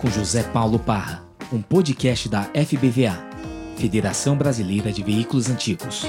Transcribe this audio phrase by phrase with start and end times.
[0.00, 3.22] com José Paulo Parra, um podcast da FBVA,
[3.76, 6.04] Federação Brasileira de Veículos Antigos.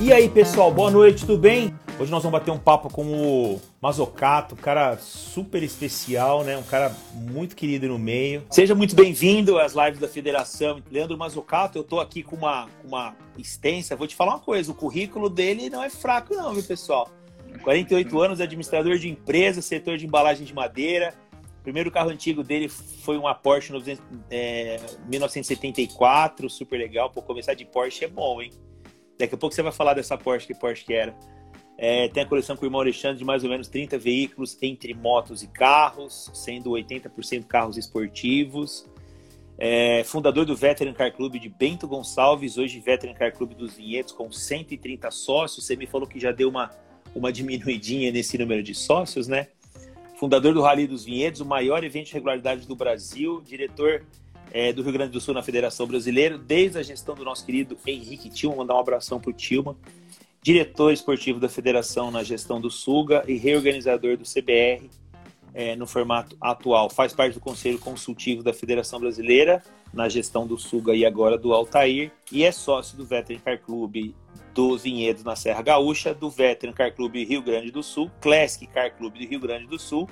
[0.00, 1.72] E aí, pessoal, boa noite, tudo bem?
[1.96, 6.58] Hoje nós vamos bater um papo com o Mazocato, um cara super especial, né?
[6.58, 8.42] Um cara muito querido no meio.
[8.50, 10.82] Seja muito bem-vindo às lives da Federação.
[10.90, 13.94] Leandro Mazocato, eu tô aqui com uma, uma extensa.
[13.94, 17.08] Vou te falar uma coisa: o currículo dele não é fraco, não, viu, pessoal?
[17.62, 21.14] 48 anos, administrador de empresa, setor de embalagem de madeira.
[21.60, 27.10] O primeiro carro antigo dele foi uma Porsche 900, é, 1974, super legal.
[27.10, 28.50] Pô, começar de Porsche é bom, hein?
[29.18, 31.16] Daqui a pouco você vai falar dessa Porsche, que Porsche que era.
[31.76, 34.94] É, tem a coleção com o irmão Alexandre de mais ou menos 30 veículos entre
[34.94, 38.86] motos e carros, sendo 80% carros esportivos.
[39.56, 44.12] É, fundador do Veteran Car Club de Bento Gonçalves, hoje Veteran Car Club dos Vinhedos,
[44.12, 45.64] com 130 sócios.
[45.64, 46.70] Você me falou que já deu uma,
[47.14, 49.48] uma diminuidinha nesse número de sócios, né?
[50.18, 54.04] Fundador do Rally dos Vinhedos, o maior evento de regularidade do Brasil, diretor
[54.52, 57.76] é, do Rio Grande do Sul na Federação Brasileira, desde a gestão do nosso querido
[57.86, 59.76] Henrique Tilma, mandar um abração para o Tilma
[60.44, 64.90] diretor esportivo da federação na gestão do Suga e reorganizador do CBR
[65.54, 66.90] é, no formato atual.
[66.90, 71.54] Faz parte do Conselho Consultivo da Federação Brasileira na gestão do Suga e agora do
[71.54, 74.12] Altair e é sócio do Veteran Car Club
[74.54, 78.96] dos Vinhedos na Serra Gaúcha, do Veteran Car Club Rio Grande do Sul, Classic Car
[78.96, 80.08] Club do Rio Grande do Sul,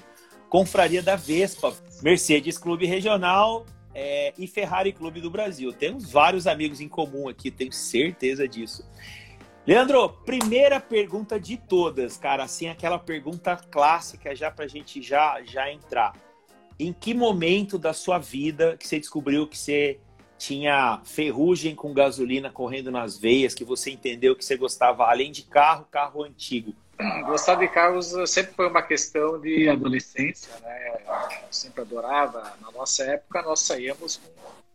[0.49, 5.73] Confraria da Vespa, Mercedes Clube Regional é, e Ferrari Clube do Brasil.
[5.73, 8.85] Temos vários amigos em comum aqui, tenho certeza disso.
[9.65, 15.73] Leandro, primeira pergunta de todas, cara, assim, aquela pergunta clássica já pra gente já, já
[15.73, 16.15] entrar.
[16.81, 20.01] Em que momento da sua vida que você descobriu que você
[20.43, 25.45] tinha ferrugem com gasolina correndo nas veias, que você entendeu que você gostava, além de
[25.45, 26.75] carro, carro antigo?
[27.27, 31.01] Gostar de carros sempre foi uma questão de adolescência, né?
[31.07, 32.55] Eu sempre adorava.
[32.61, 34.33] Na nossa época, nós saíamos com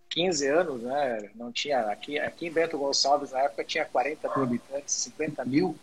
[0.09, 1.29] 15 anos, né?
[1.35, 5.75] Não tinha aqui, aqui em Bento Gonçalves na época tinha 40 mil habitantes, 50 mil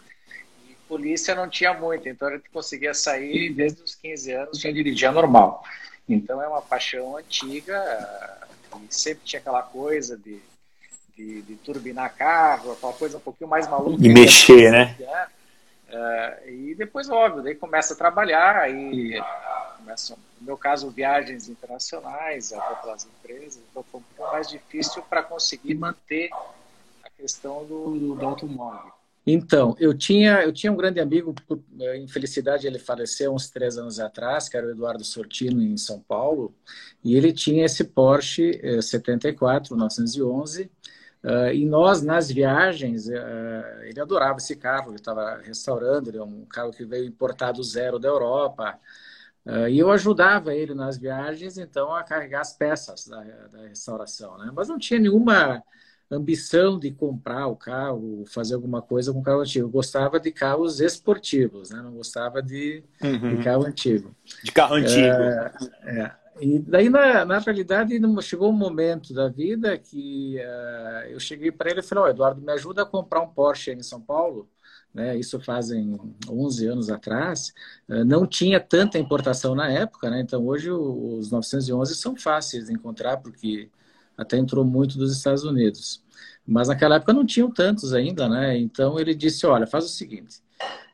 [0.66, 4.72] e polícia não tinha muito, então a gente conseguia sair desde os 15 anos já
[4.72, 5.62] dirigia normal.
[6.08, 7.74] Então é uma paixão antiga
[8.90, 10.40] sempre tinha aquela coisa de,
[11.16, 14.04] de, de turbinar carro, aquela coisa um pouquinho mais maluca.
[14.04, 14.96] E mexer, né?
[15.88, 19.20] Uh, e depois, óbvio, daí começa a trabalhar, aí
[19.84, 25.02] começam, no meu caso, viagens internacionais, até pelas empresas, então foi um pouco mais difícil
[25.02, 26.30] para conseguir manter
[27.04, 28.92] a questão do, do, do, automóvel.
[29.26, 31.62] Então, eu tinha, eu tinha um grande amigo, por
[31.96, 36.54] infelicidade ele faleceu uns três anos atrás, que era o Eduardo Sortino, em São Paulo,
[37.02, 40.70] e ele tinha esse Porsche eh, 74, 911,
[41.24, 43.12] Uh, e nós, nas viagens, uh,
[43.84, 47.98] ele adorava esse carro, ele estava restaurando, ele é um carro que veio importado zero
[47.98, 48.78] da Europa.
[49.46, 54.36] Uh, e eu ajudava ele nas viagens, então, a carregar as peças da, da restauração.
[54.36, 54.50] Né?
[54.54, 55.62] Mas não tinha nenhuma
[56.10, 59.66] ambição de comprar o carro, fazer alguma coisa com o carro antigo.
[59.66, 61.80] Eu gostava de carros esportivos, né?
[61.82, 63.36] não gostava de, uhum.
[63.36, 64.14] de carro antigo.
[64.42, 65.06] De carro antigo.
[65.84, 66.12] é.
[66.40, 71.70] E daí, na, na realidade, chegou um momento da vida que uh, eu cheguei para
[71.70, 74.48] ele e falei, oh, Eduardo, me ajuda a comprar um Porsche em São Paulo.
[74.92, 75.16] Né?
[75.16, 75.96] Isso fazem
[76.28, 77.52] 11 anos atrás.
[77.88, 80.20] Uh, não tinha tanta importação na época, né?
[80.20, 83.70] então hoje os 911 são fáceis de encontrar, porque
[84.16, 86.02] até entrou muito dos Estados Unidos.
[86.46, 88.56] Mas naquela época não tinham tantos ainda, né?
[88.58, 90.40] Então ele disse, olha, faz o seguinte,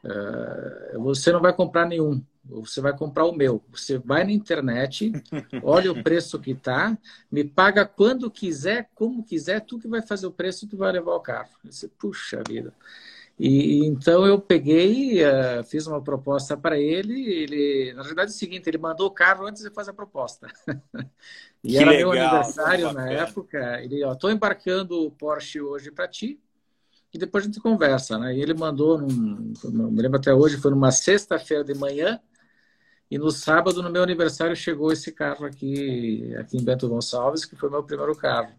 [0.04, 3.62] uh, você não vai comprar nenhum, você vai comprar o meu.
[3.72, 5.12] Você vai na internet,
[5.62, 6.96] olha o preço que tá,
[7.30, 10.92] me paga quando quiser, como quiser, tu que vai fazer o preço e tu vai
[10.92, 11.50] levar o carro.
[11.64, 12.72] Você, puxa vida.
[13.42, 17.26] E então eu peguei, uh, fiz uma proposta para ele.
[17.26, 20.46] Ele, na verdade, é o seguinte: ele mandou o carro antes de fazer a proposta.
[21.62, 23.80] e que era legal, meu aniversário na época.
[23.82, 26.40] Ele, ó, estou embarcando o Porsche hoje para ti
[27.12, 28.34] e depois a gente conversa, né?
[28.34, 32.20] E ele mandou, num, não me lembro até hoje, foi numa sexta-feira de manhã,
[33.10, 37.56] e no sábado, no meu aniversário, chegou esse carro aqui, aqui em Bento Gonçalves, que
[37.56, 38.52] foi meu primeiro carro.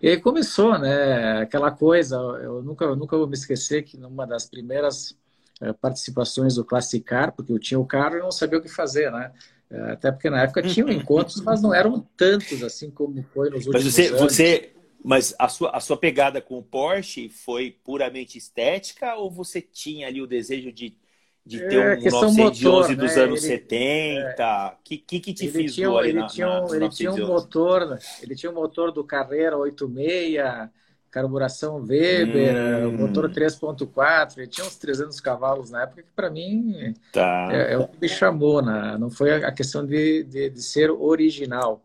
[0.00, 1.42] E aí começou, né?
[1.42, 5.18] Aquela coisa, eu nunca, eu nunca vou me esquecer que numa das primeiras
[5.60, 9.10] eh, participações do Classicar, porque eu tinha o carro e não sabia o que fazer,
[9.10, 9.32] né?
[9.70, 13.84] Até porque na época tinham encontros, mas não eram tantos assim como foi nos últimos
[13.84, 14.20] mas você, anos.
[14.20, 14.72] Você,
[15.02, 20.08] mas a sua, a sua pegada com o Porsche foi puramente estética ou você tinha
[20.08, 20.96] ali o desejo de
[21.44, 23.22] de ter é, um 911 motor, dos né?
[23.22, 24.68] anos ele, 70?
[24.68, 27.26] O que, que, que te ele fisgou tinha, ele na, tinha, na, ele tinha um
[27.26, 30.70] motor, ele tinha um motor do Carrera 86,
[31.10, 32.98] carburação Weber, hum.
[32.98, 37.48] motor 3.4, ele tinha uns 300 cavalos na época, que para mim tá.
[37.50, 38.96] é, é, o que me chamou, né?
[38.98, 41.82] não foi a questão de, de, de ser original.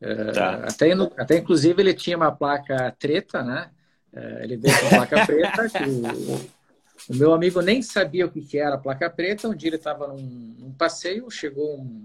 [0.00, 0.54] É, tá.
[0.64, 3.70] até, até inclusive ele tinha uma placa treta, né?
[4.12, 8.30] É, ele veio com a placa preta, que o, o, meu amigo nem sabia o
[8.30, 9.48] que era a placa preta.
[9.48, 12.04] Um dia ele estava num, num, passeio, chegou um,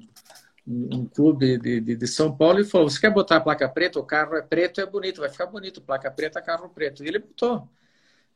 [0.68, 4.00] um clube de, de, de, São Paulo e falou: Você quer botar a placa preta?
[4.00, 5.82] O carro é preto, é bonito, vai ficar bonito.
[5.82, 7.04] Placa preta, carro preto.
[7.04, 7.68] E ele botou.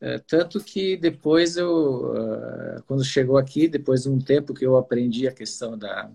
[0.02, 4.78] É, tanto que depois eu, uh, quando chegou aqui, depois de um tempo que eu
[4.78, 6.10] aprendi a questão da,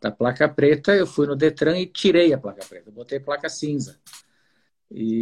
[0.00, 3.98] da placa preta, eu fui no Detran e tirei a placa preta, botei placa cinza.
[4.88, 5.18] E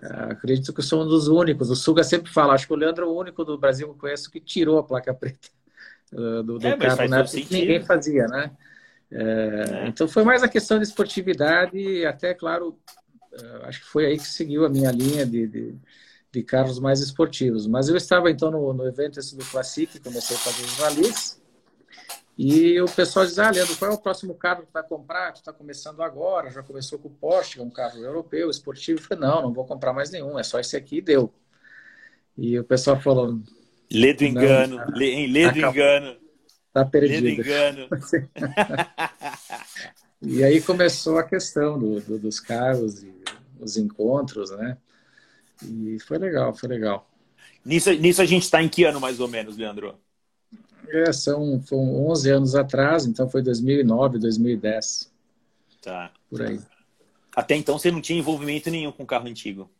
[0.00, 0.30] tá.
[0.30, 1.68] acredito que eu sou um dos únicos.
[1.68, 3.98] O Suga sempre fala, acho que o Leandro é o único do Brasil que eu
[3.98, 5.50] conheço que tirou a placa preta
[6.10, 7.24] do, do é, carro, né?
[7.24, 8.50] Que ninguém fazia, né?
[9.10, 9.88] É, é.
[9.88, 12.78] Então foi mais a questão de esportividade e até, claro,
[13.32, 15.74] uh, acho que foi aí que seguiu a minha linha de, de,
[16.32, 17.66] de carros mais esportivos.
[17.66, 21.38] Mas eu estava então no, no evento esse do Classic, comecei a fazer os rallies
[22.38, 25.32] e o pessoal diz, ah, Leandro, qual é o próximo carro que vai comprar?
[25.32, 29.00] Tu está começando agora, já começou com o Porsche, que é um carro europeu, esportivo.
[29.00, 31.34] Eu falei, não, não vou comprar mais nenhum, é só esse aqui e deu.
[32.36, 33.40] E o pessoal falou...
[33.92, 36.16] Lê do engano, tá, lê, lê do engano.
[36.72, 37.28] Tá perdido.
[37.28, 37.88] Engano.
[40.22, 43.12] e aí começou a questão do, do, dos carros e
[43.58, 44.76] os encontros, né?
[45.62, 47.08] E foi legal, foi legal.
[47.64, 49.98] Nisso, nisso a gente está em que ano mais ou menos, Leandro?
[50.88, 55.12] É, são, foram 11 anos atrás, então foi 2009, 2010.
[55.82, 56.12] Tá.
[56.30, 56.58] Por aí.
[57.34, 59.70] Até então você não tinha envolvimento nenhum com carro antigo?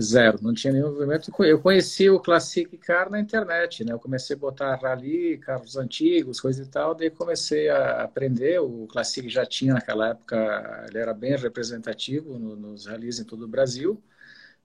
[0.00, 1.30] Zero, não tinha nenhum envolvimento.
[1.44, 3.92] Eu conheci o Classic Car na internet, né?
[3.92, 8.58] Eu comecei a botar rally, carros antigos, coisa e tal, daí comecei a aprender.
[8.60, 13.44] O Classic já tinha naquela época, ele era bem representativo no, nos rallies em todo
[13.44, 14.02] o Brasil.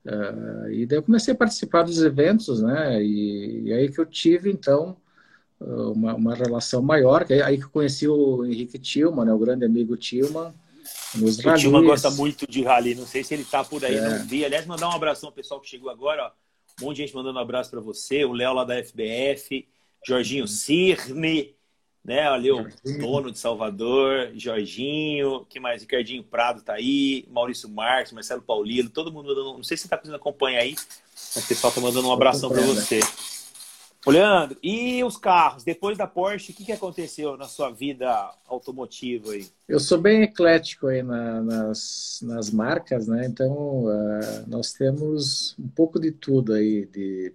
[0.05, 3.03] Uh, e daí eu comecei a participar dos eventos, né?
[3.03, 4.95] E, e aí que eu tive, então,
[5.59, 7.25] uma, uma relação maior.
[7.25, 10.53] Que aí que eu conheci o Henrique Tillman, né, o grande amigo Tillman.
[11.15, 14.01] Nos o Tillman gosta muito de rally, não sei se ele está por aí, é.
[14.01, 14.43] não vi.
[14.43, 16.31] Aliás, mandar um abração ao pessoal que chegou agora, ó.
[16.81, 19.67] um monte de gente mandando um abraço para você, o Léo lá da FBF,
[20.05, 21.55] Jorginho Cirne,
[22.03, 22.29] né?
[22.29, 22.67] Olha o
[22.99, 25.81] dono de Salvador, Jorginho, que mais?
[25.81, 29.53] Ricardinho Prado tá aí, Maurício Marques, Marcelo Paulino, todo mundo mandando.
[29.53, 30.75] Não sei se você tá conseguindo acompanhar aí,
[31.35, 32.99] mas o pessoal tá mandando um abração para você.
[34.11, 35.63] Leandro, e os carros?
[35.63, 38.09] Depois da Porsche, o que, que aconteceu na sua vida
[38.47, 39.47] automotiva aí?
[39.67, 43.25] Eu sou bem eclético aí na, nas, nas marcas, né?
[43.25, 47.33] Então, uh, nós temos um pouco de tudo aí, de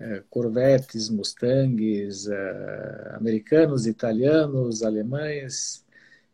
[0.00, 5.84] uh, Corvettes, Mustangs, uh, americanos, italianos, alemães,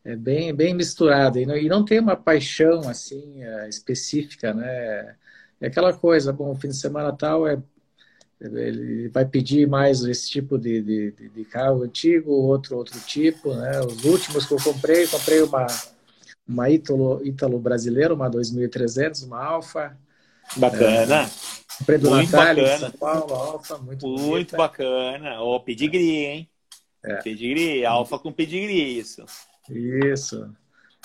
[0.05, 1.39] é bem, bem misturado.
[1.39, 5.17] E não, e não tem uma paixão, assim, específica, né?
[5.61, 7.57] É aquela coisa, bom, o fim de semana tal é
[8.43, 13.81] ele vai pedir mais esse tipo de, de, de, carro antigo, outro outro tipo, né?
[13.81, 15.67] Os últimos que eu comprei, comprei uma
[16.47, 19.97] uma Ítalo, Ítalo brasileira, uma 2300, uma Alfa.
[20.57, 21.23] Bacana.
[21.23, 22.79] É, comprei do muito Natália, bacana.
[22.79, 24.57] São Paulo, Alfa, muito Muito bonita.
[24.57, 25.41] bacana.
[25.41, 26.51] Ó, oh, pedigree, hein?
[27.05, 27.17] É.
[27.17, 29.25] Pedigree, Alfa com pedigree, isso.
[29.71, 30.51] Isso.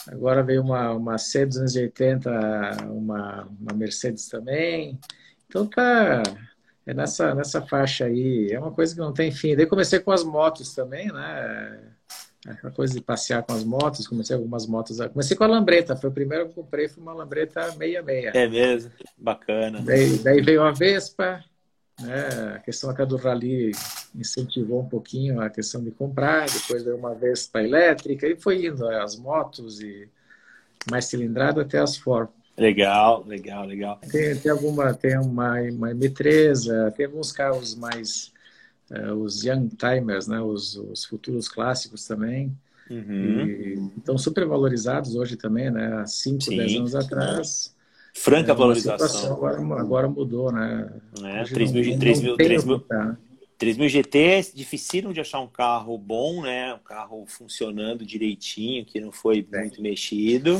[0.07, 4.99] Agora veio uma, uma C280, uma, uma Mercedes também.
[5.47, 6.23] Então tá
[6.87, 8.49] é nessa, nessa faixa aí.
[8.49, 9.55] É uma coisa que não tem fim.
[9.55, 11.79] Daí comecei com as motos também, né?
[12.47, 14.97] Aquela coisa de passear com as motos, comecei algumas motos.
[15.11, 18.33] Comecei com a Lambreta, foi o primeiro que eu comprei, foi uma Lambreta 66.
[18.33, 19.81] É mesmo, bacana.
[19.81, 21.43] Daí, daí veio a Vespa,
[21.99, 22.53] né?
[22.55, 23.71] A questão até do rally
[24.15, 28.87] incentivou um pouquinho a questão de comprar, depois veio uma Vespa elétrica e foi indo
[28.87, 30.09] as motos e
[30.89, 32.29] mais cilindrada até as Ford.
[32.57, 33.99] Legal, legal, legal.
[34.11, 38.31] Tem, tem alguma, tem uma, uma M3, tem alguns carros mais,
[38.89, 42.51] uh, os Young Timers, né, os, os futuros clássicos também.
[42.89, 43.45] Uhum.
[43.45, 46.01] E, estão super valorizados hoje também, né?
[46.01, 47.75] Há 5, 10 anos atrás.
[48.15, 49.33] Franca é, valorização.
[49.33, 50.89] Agora, agora mudou, né?
[51.23, 52.83] É, 3 mil, 3 mil, 3 mil,
[53.59, 56.73] 3000 GT difícil de achar um carro bom, né?
[56.73, 59.59] Um carro funcionando direitinho, que não foi é.
[59.59, 60.57] muito mexido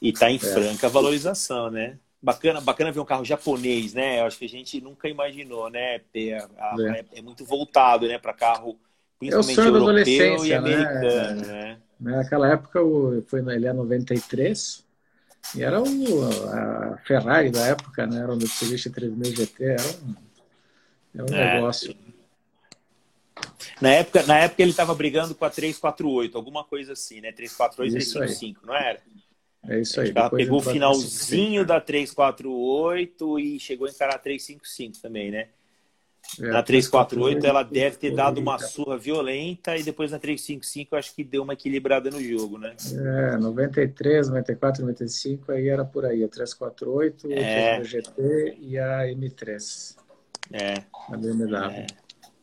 [0.00, 0.38] e está em é.
[0.38, 1.98] franca valorização, né?
[2.22, 4.20] Bacana, bacana ver um carro japonês, né?
[4.20, 6.00] Eu acho que a gente nunca imaginou, né?
[6.14, 7.04] É, é.
[7.14, 8.78] é muito voltado, né, para carro
[9.18, 10.56] principalmente europeu e né?
[10.56, 11.46] americano, né?
[11.46, 11.78] né?
[11.98, 12.80] Naquela época
[13.26, 14.84] foi ele é 93
[15.54, 18.20] e era o, a Ferrari da época, né?
[18.20, 20.14] Era um Mitsubishi 3000 GT, era um,
[21.14, 21.54] era um é.
[21.54, 21.96] negócio.
[23.80, 27.32] Na época, na época ele estava brigando com a 348, alguma coisa assim, né?
[27.32, 29.00] 348 e 355, não era?
[29.68, 30.12] É isso aí.
[30.14, 35.48] Ela pegou o finalzinho da 348 e chegou a encarar a 355 também, né?
[36.40, 40.98] É, na 348 ela deve ter dado uma surra violenta e depois na 355 eu
[40.98, 42.74] acho que deu uma equilibrada no jogo, né?
[42.92, 47.76] É, 93, 94, 95 aí era por aí, a 348, é.
[47.76, 49.96] a GT e a M3.
[50.52, 50.74] É.
[51.08, 51.56] A BMW.
[51.56, 51.86] É.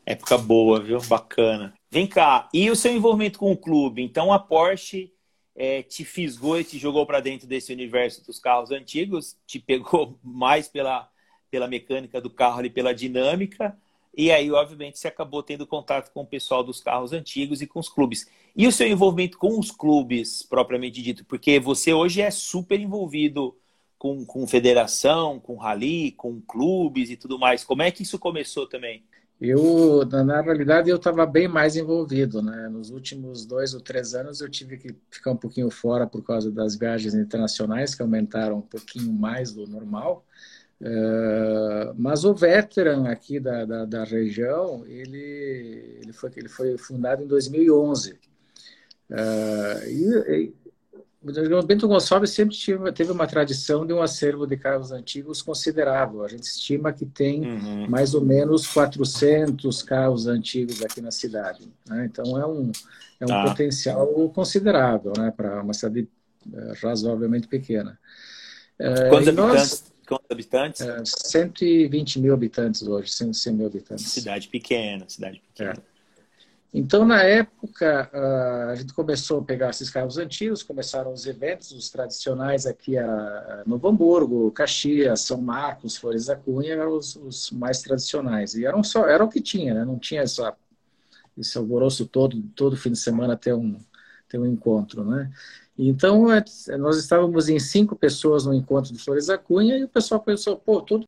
[0.06, 1.00] Época boa, viu?
[1.02, 1.74] Bacana.
[1.90, 4.02] Vem cá, e o seu envolvimento com o clube?
[4.02, 5.13] Então a Porsche
[5.56, 10.18] é, te fisgou e te jogou para dentro desse universo dos carros antigos, te pegou
[10.24, 11.10] mais pela,
[11.52, 13.78] pela mecânica do carro e pela dinâmica,
[14.16, 17.80] e aí, obviamente, você acabou tendo contato com o pessoal dos carros antigos e com
[17.80, 18.30] os clubes.
[18.56, 21.26] E o seu envolvimento com os clubes, propriamente dito?
[21.26, 23.58] Porque você hoje é super envolvido
[23.98, 27.64] com, com federação, com rally, com clubes e tudo mais.
[27.64, 29.04] Como é que isso começou também?
[29.46, 32.70] Eu, na realidade, eu estava bem mais envolvido, né?
[32.70, 36.50] Nos últimos dois ou três anos eu tive que ficar um pouquinho fora por causa
[36.50, 40.26] das viagens internacionais que aumentaram um pouquinho mais do normal.
[40.80, 47.22] Uh, mas o veteran aqui da, da, da, região, ele, ele, foi, ele foi fundado
[47.22, 48.14] em 2011.
[48.14, 50.54] Uh, e,
[51.24, 56.24] o Bento Gonçalves sempre tive, teve uma tradição de um acervo de carros antigos considerável.
[56.24, 57.90] A gente estima que tem uhum.
[57.90, 61.72] mais ou menos 400 carros antigos aqui na cidade.
[61.88, 62.06] Né?
[62.12, 62.72] Então é um,
[63.22, 63.46] é um ah.
[63.46, 65.32] potencial considerável né?
[65.36, 66.10] para uma cidade
[66.54, 67.98] eh, razoavelmente pequena.
[68.78, 69.94] Eh, quantos habitantes?
[70.06, 70.86] Quantos habitantes?
[71.06, 74.12] 120 mil habitantes hoje, 100 mil habitantes.
[74.12, 75.72] Cidade pequena, cidade pequena.
[75.72, 75.93] É.
[76.74, 78.10] Então, na época,
[78.72, 83.64] a gente começou a pegar esses carros antigos, começaram os eventos, os tradicionais aqui ah,
[83.68, 88.56] Novo Hamburgo, Caxias, São Marcos, Flores da Cunha, eram os, os mais tradicionais.
[88.56, 89.86] E eram só, era o que tinha, né?
[89.86, 90.56] não tinha essa,
[91.38, 93.80] esse alvoroço todo, todo fim de semana ter um,
[94.28, 95.32] ter um encontro, né?
[95.78, 96.44] Então, é,
[96.78, 100.58] nós estávamos em cinco pessoas no encontro de Flores da Cunha e o pessoal pensou,
[100.58, 101.06] pô, tudo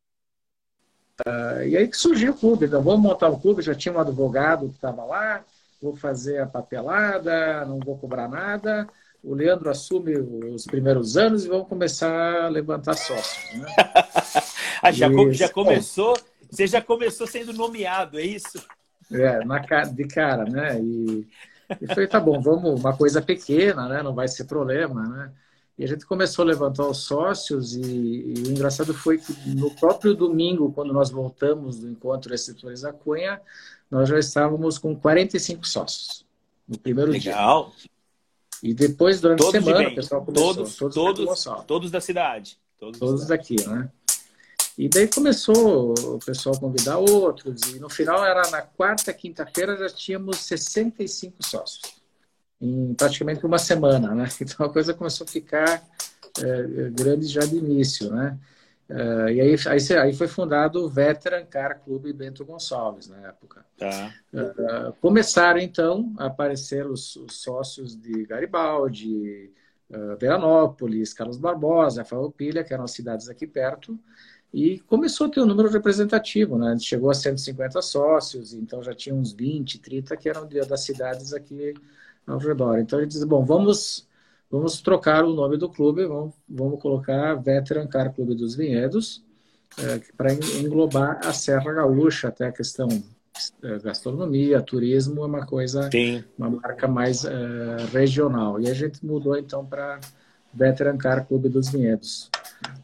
[1.26, 3.98] Uh, e aí que surgiu o clube, então vamos montar o clube, já tinha um
[3.98, 5.42] advogado que estava lá,
[5.80, 8.88] vou fazer a papelada, não vou cobrar nada.
[9.22, 13.60] O Leandro assume os primeiros anos e vamos começar a levantar sócios.
[13.60, 13.66] Né?
[14.82, 16.16] ah, já, já começou,
[16.50, 18.64] você já começou sendo nomeado, é isso?
[19.10, 20.80] É, na, de cara, né?
[20.80, 21.26] E,
[21.80, 24.02] e foi, tá bom, vamos, uma coisa pequena, né?
[24.02, 25.32] Não vai ser problema, né?
[25.78, 29.70] E a gente começou a levantar os sócios e, e, o engraçado foi que no
[29.74, 33.40] próprio domingo, quando nós voltamos do encontro Receptores da Cunha,
[33.90, 36.24] nós já estávamos com 45 sócios
[36.66, 37.72] no primeiro Legal.
[37.78, 37.90] dia.
[38.62, 40.54] E depois, durante todos a semana, o pessoal começou.
[40.54, 42.58] Todos, todos, todos, todos da cidade.
[42.78, 43.90] Todos, todos daqui, né?
[44.76, 47.62] E daí começou o pessoal a convidar outros.
[47.74, 51.96] E no final, era na quarta, quinta-feira, já tínhamos 65 sócios.
[52.60, 54.28] Em praticamente uma semana, né?
[54.40, 55.82] Então a coisa começou a ficar
[56.38, 58.38] é, grande já de início, né?
[58.88, 63.64] Uh, e aí, aí, aí, foi fundado o Veteran Car Clube Bento Gonçalves, na época.
[63.76, 64.14] Tá.
[64.32, 69.50] Uh, começaram, então, a aparecer os, os sócios de Garibaldi,
[69.90, 73.98] uh, Veranópolis, Carlos Barbosa, Farroupilha, que eram cidades aqui perto,
[74.54, 76.78] e começou a ter um número representativo, né?
[76.78, 81.74] Chegou a 150 sócios, então já tinha uns 20, 30 que eram das cidades aqui
[82.24, 82.78] ao redor.
[82.78, 84.06] Então ele diz, bom, vamos
[84.50, 89.24] Vamos trocar o nome do clube, vamos, vamos colocar Veteran Car Clube dos Vinhedos,
[89.78, 92.88] é, para englobar a Serra Gaúcha, até a questão
[93.62, 96.24] é, gastronomia, turismo, é uma coisa, Sim.
[96.38, 97.30] uma marca mais é,
[97.92, 98.60] regional.
[98.60, 100.00] E a gente mudou então para
[100.54, 102.30] Veteran Car Clube dos Vinhedos.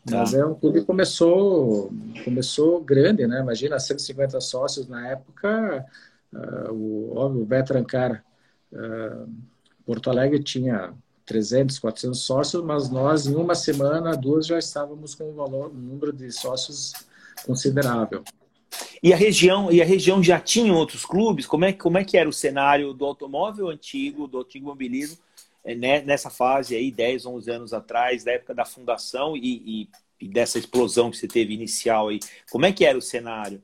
[0.04, 0.18] Tá.
[0.18, 1.90] Mas é um clube que começou,
[2.24, 3.40] começou grande, né?
[3.40, 5.86] Imagina, 150 sócios na época,
[6.32, 8.22] uh, o, óbvio, o Veteran Car
[8.72, 9.28] uh,
[9.86, 10.92] Porto Alegre tinha
[11.32, 15.78] 300, 400 sócios, mas nós, em uma semana, duas, já estávamos com um valor, um
[15.78, 16.92] número de sócios
[17.46, 18.22] considerável.
[19.02, 21.46] E a região, e a região já tinha outros clubes?
[21.46, 25.16] Como é, como é que era o cenário do automóvel antigo, do antigo mobilismo,
[25.64, 29.88] é, né, nessa fase aí, 10, 11 anos atrás, da época da fundação e,
[30.20, 32.20] e, e, dessa explosão que você teve inicial aí?
[32.50, 33.62] Como é que era o cenário?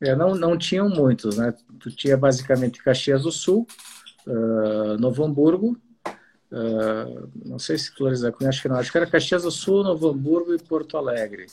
[0.00, 1.54] É, não, não tinham muitos, né?
[1.78, 3.66] Tu tinha basicamente Caxias do Sul,
[4.26, 5.76] uh, Novo Hamburgo,
[6.52, 8.76] Uh, não sei se Flores da Cunha, acho que não.
[8.76, 11.46] Acho que era Caxias do Sul, Novo Hamburgo e Porto Alegre.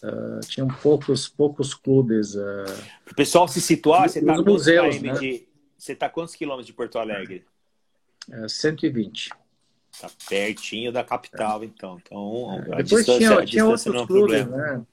[0.00, 2.36] Uh, tinham poucos, poucos clubes.
[2.36, 2.64] Uh,
[3.10, 5.12] o pessoal se situar, você está quantos, né?
[5.18, 7.44] de, você tá quantos quilômetros de Porto Alegre?
[8.28, 9.30] Uh, 120.
[10.00, 11.66] Tá pertinho da capital, é.
[11.66, 12.00] então.
[12.00, 12.82] então é.
[12.84, 14.86] Depois tinha, tinha outros é clubes, né?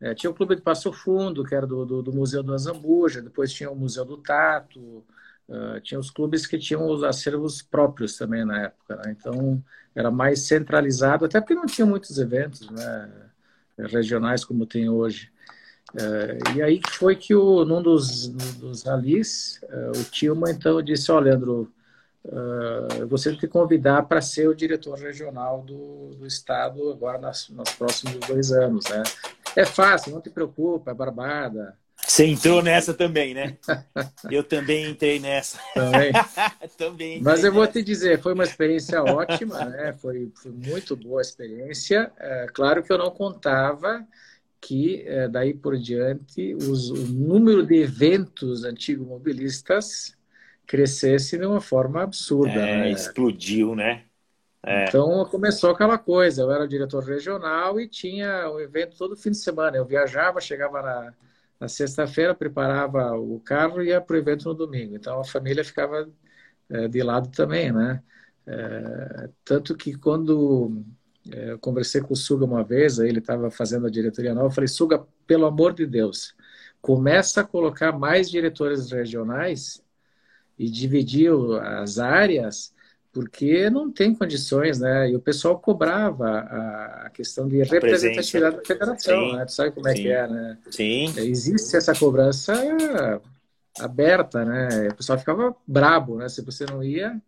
[0.00, 3.22] É, tinha o clube de Passo Fundo, que era do, do, do Museu do Azambuja,
[3.22, 5.02] depois tinha o Museu do Tato,
[5.48, 8.96] uh, tinha os clubes que tinham os acervos próprios também na época.
[8.96, 9.16] Né?
[9.18, 9.62] Então,
[9.94, 13.10] era mais centralizado, até porque não tinha muitos eventos né?
[13.78, 15.30] regionais como tem hoje.
[15.94, 21.10] Uh, e aí foi que o, num dos, dos ralis, uh, o Tilma então disse,
[21.10, 21.72] ó, oh, Leandro,
[22.98, 27.48] eu gostaria de te convidar para ser o diretor regional do, do estado agora nas,
[27.50, 29.04] nos próximos dois anos, né?
[29.54, 31.78] É fácil, não te preocupa, é barbada.
[32.16, 33.58] Você entrou nessa também, né?
[34.30, 35.60] Eu também entrei nessa.
[35.74, 36.12] Também.
[36.78, 37.54] também Mas eu nessa.
[37.54, 39.92] vou te dizer, foi uma experiência ótima, né?
[39.92, 42.10] Foi, foi muito boa a experiência.
[42.18, 44.02] É, claro que eu não contava
[44.62, 50.16] que é, daí por diante os, o número de eventos antigos mobilistas
[50.66, 52.50] crescesse de uma forma absurda.
[52.50, 52.90] É, né?
[52.92, 54.04] Explodiu, né?
[54.64, 54.84] É.
[54.88, 59.36] Então começou aquela coisa, eu era diretor regional e tinha um evento todo fim de
[59.36, 59.76] semana.
[59.76, 61.14] Eu viajava, chegava na,
[61.60, 64.94] na sexta-feira, preparava o carro e ia para o evento no domingo.
[64.94, 66.08] Então a família ficava
[66.68, 68.02] é, de lado também, né?
[68.46, 70.84] É, tanto que quando
[71.30, 74.52] é, eu conversei com o Suga uma vez, ele estava fazendo a diretoria nova, eu
[74.52, 76.34] falei, Suga, pelo amor de Deus,
[76.80, 79.82] começa a colocar mais diretores regionais
[80.58, 82.74] e dividir as áreas,
[83.16, 85.08] porque não tem condições, né?
[85.08, 89.36] E o pessoal cobrava a, questão de representatividade da federação, Sim.
[89.36, 89.44] né?
[89.46, 90.02] Tu sabe como é Sim.
[90.02, 90.58] que é, né?
[90.70, 91.14] Sim.
[91.16, 92.52] Existe essa cobrança
[93.80, 94.88] aberta, né?
[94.88, 96.28] O pessoal ficava brabo, né?
[96.28, 97.18] Se você não ia,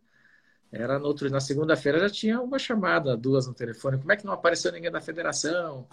[0.70, 3.96] era no outro, na segunda-feira já tinha uma chamada, duas no telefone.
[3.96, 5.86] Como é que não apareceu ninguém da federação?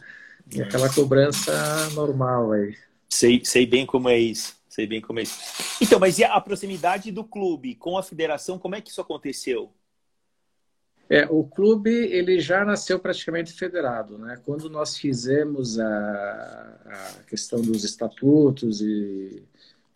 [0.53, 1.53] E aquela cobrança
[1.91, 2.75] normal aí.
[3.07, 4.57] Sei, sei bem como é isso.
[4.67, 5.39] Sei bem como é isso.
[5.81, 9.71] Então, mas e a proximidade do clube com a federação, como é que isso aconteceu?
[11.07, 14.39] É, o clube ele já nasceu praticamente federado, né?
[14.43, 19.43] Quando nós fizemos a, a questão dos estatutos e,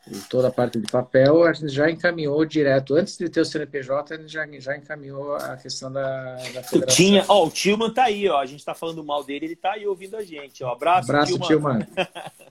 [0.08, 3.46] e, toda a parte de papel, a gente já encaminhou direto, antes de ter o
[3.46, 6.96] CNPJ, a gente já, já encaminhou a questão da, da federação.
[6.96, 9.72] Tinha, ó, o Tilman tá aí, ó, a gente tá falando mal dele, ele tá
[9.72, 10.74] aí ouvindo a gente, ó.
[10.74, 11.80] Abraço, Abraço Tilman.
[11.80, 11.88] Tilman.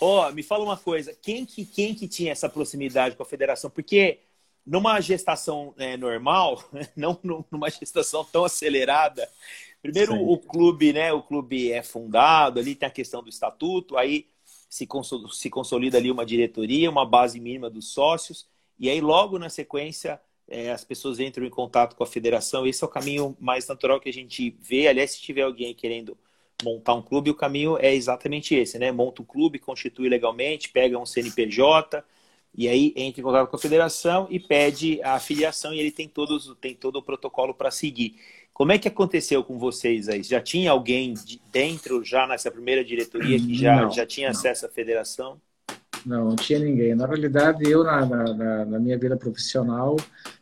[0.00, 3.26] Ó, oh, me fala uma coisa, quem que, quem que tinha essa proximidade com a
[3.26, 3.68] federação?
[3.68, 4.20] Porque
[4.68, 6.62] numa gestação é, normal,
[6.94, 7.18] não
[7.50, 9.28] numa gestação tão acelerada,
[9.80, 10.24] primeiro Sim.
[10.26, 11.12] o clube, né?
[11.12, 14.26] O clube é fundado, ali tem a questão do estatuto, aí
[14.68, 14.86] se,
[15.32, 18.46] se consolida ali uma diretoria, uma base mínima dos sócios,
[18.78, 22.66] e aí logo na sequência é, as pessoas entram em contato com a federação.
[22.66, 24.88] Esse é o caminho mais natural que a gente vê.
[24.88, 26.16] Aliás, se tiver alguém querendo
[26.62, 28.90] montar um clube, o caminho é exatamente esse, né?
[28.90, 32.02] Monta um clube, constitui legalmente, pega um CNPJ
[32.58, 36.08] e aí entra em contato com a federação e pede a afiliação e ele tem
[36.08, 38.16] todos tem todo o protocolo para seguir.
[38.52, 40.24] Como é que aconteceu com vocês aí?
[40.24, 41.14] Já tinha alguém
[41.52, 44.36] dentro já nessa primeira diretoria que já, não, já tinha não.
[44.36, 45.40] acesso à federação?
[46.04, 46.96] Não, não tinha ninguém.
[46.96, 49.96] Na realidade, eu, na, na, na, minha vida profissional,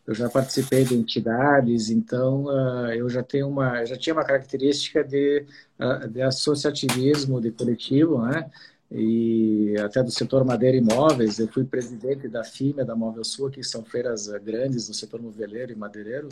[0.06, 5.04] eu já participei de entidades, então uh, eu já tenho uma, já tinha uma característica
[5.04, 5.44] de,
[5.78, 8.50] uh, de associativismo, de coletivo, né?
[8.90, 13.50] E até do setor madeira e imóveis, eu fui presidente da FIMA, da Móvel Sul,
[13.50, 16.28] que são feiras ah, grandes no setor moveleiro e madeireiro.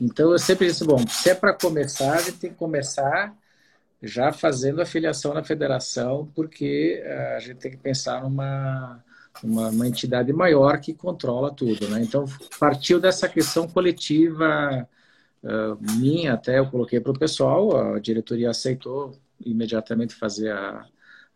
[0.00, 3.34] Então eu sempre disse, bom, se é para começar, a gente tem que começar
[4.02, 9.02] já fazendo a filiação na federação, porque uh, a gente tem que pensar numa
[9.42, 12.02] uma, uma, entidade maior que controla tudo, né?
[12.02, 12.24] Então
[12.58, 14.88] partiu dessa questão coletiva
[15.42, 20.84] uh, minha, até eu coloquei para o pessoal, a diretoria aceitou imediatamente fazer a,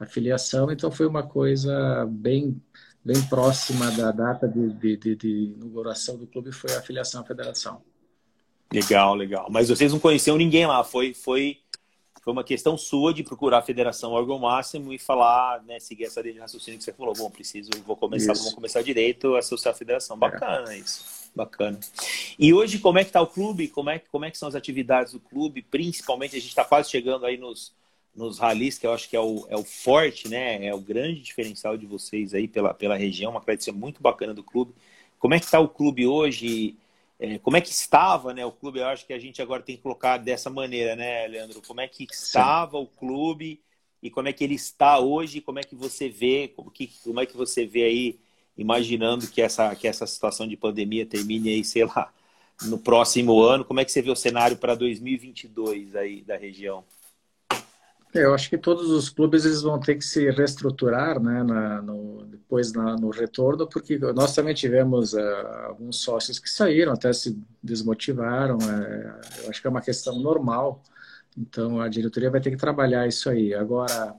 [0.03, 2.61] a filiação, então foi uma coisa bem
[3.05, 7.25] bem próxima da data de, de, de, de inauguração do clube foi a filiação à
[7.25, 7.83] federação.
[8.73, 9.49] Legal, legal.
[9.51, 11.59] Mas vocês não conheciam ninguém lá, foi foi
[12.23, 16.21] foi uma questão sua de procurar a federação órgão máximo e falar, né, seguir essa
[16.21, 19.77] linha de raciocínio que você falou, bom, preciso, vou começar, vou começar direito, associar a
[19.77, 20.17] federação.
[20.17, 20.79] Bacana é.
[20.79, 21.05] isso.
[21.35, 21.81] Bacana.
[22.39, 23.67] E hoje, como é que está o clube?
[23.67, 25.63] Como é, como é que são as atividades do clube?
[25.63, 27.73] Principalmente, a gente está quase chegando aí nos,
[28.15, 30.67] nos ralis, que eu acho que é o, é o forte, né?
[30.67, 34.43] É o grande diferencial de vocês aí pela, pela região, uma tradição muito bacana do
[34.43, 34.75] clube.
[35.19, 36.77] Como é que está o clube hoje?
[37.19, 38.81] É, como é que estava né, o clube?
[38.81, 41.63] Eu acho que a gente agora tem que colocar dessa maneira, né, Leandro?
[41.67, 42.85] Como é que estava Sim.
[42.85, 43.61] o clube
[44.03, 45.41] e como é que ele está hoje?
[45.41, 46.49] Como é que você vê?
[46.55, 48.19] Como, que, como é que você vê aí,
[48.59, 52.13] imaginando que essa, que essa situação de pandemia termine aí, sei lá,
[52.65, 53.65] no próximo ano?
[53.65, 56.85] Como é que você vê o cenário para 2022 aí da região?
[58.15, 61.81] É, eu acho que todos os clubes eles vão ter que se reestruturar né, na,
[61.81, 65.19] no, depois na, no retorno, porque nós também tivemos uh,
[65.67, 68.59] alguns sócios que saíram, até se desmotivaram.
[68.61, 70.83] É, eu acho que é uma questão normal,
[71.39, 73.55] então a diretoria vai ter que trabalhar isso aí.
[73.55, 74.15] Agora,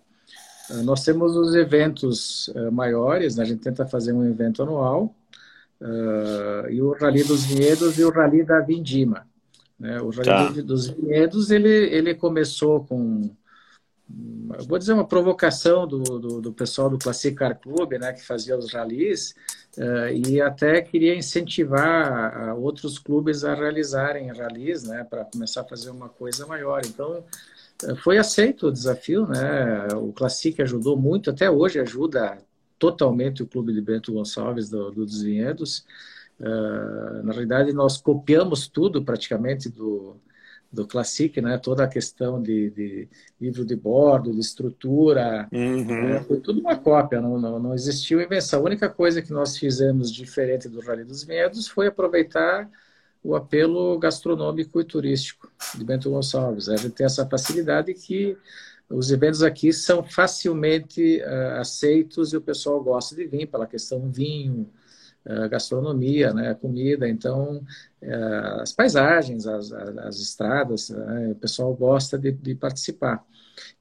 [0.71, 5.15] uh, nós temos os eventos uh, maiores, né, a gente tenta fazer um evento anual,
[5.79, 9.27] uh, e o Rally dos Vinhedos e o Rally da Vindima.
[9.79, 10.01] Né?
[10.01, 10.62] O Rally tá.
[10.63, 13.29] dos Vinhedos ele, ele começou com
[14.68, 18.58] vou dizer uma provocação do, do, do, pessoal do Classic Car Club, né, que fazia
[18.58, 19.36] os ralis,
[19.78, 25.89] uh, e até queria incentivar outros clubes a realizarem ralis, né, para começar a fazer
[25.89, 26.82] uma coisa maior.
[26.86, 27.24] Então,
[27.84, 32.38] uh, foi aceito o desafio, né, o Classic ajudou muito, até hoje ajuda
[32.78, 35.86] totalmente o clube de Bento Gonçalves do, do dos Vinhedos.
[36.39, 40.18] Uh, na realidade, nós copiamos tudo praticamente do,
[40.73, 41.59] do Classic, né?
[41.59, 43.07] Toda a questão de, de
[43.39, 46.07] livro de bordo, de estrutura, uhum.
[46.09, 48.59] é, foi tudo uma cópia, não, não, não existiu invenção.
[48.59, 52.67] A única coisa que nós fizemos diferente do Rally dos Vinhedos foi aproveitar
[53.23, 56.67] o apelo gastronômico e turístico de Bento Gonçalves.
[56.67, 58.36] A gente tem essa facilidade que
[58.89, 64.09] os eventos aqui são facilmente uh, aceitos e o pessoal gosta de vir pela questão
[64.09, 64.67] vinho,
[65.25, 67.07] uh, gastronomia, né, comida.
[67.07, 67.63] Então,
[68.01, 73.23] uh, as paisagens, as, as, as estradas, né, o pessoal gosta de, de, participar.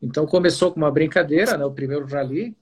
[0.01, 2.57] Então, começou com uma brincadeira, né, o primeiro rally,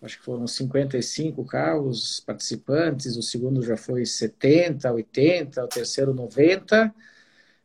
[0.00, 6.94] acho que foram 55 carros participantes, o segundo já foi 70, 80, o terceiro 90,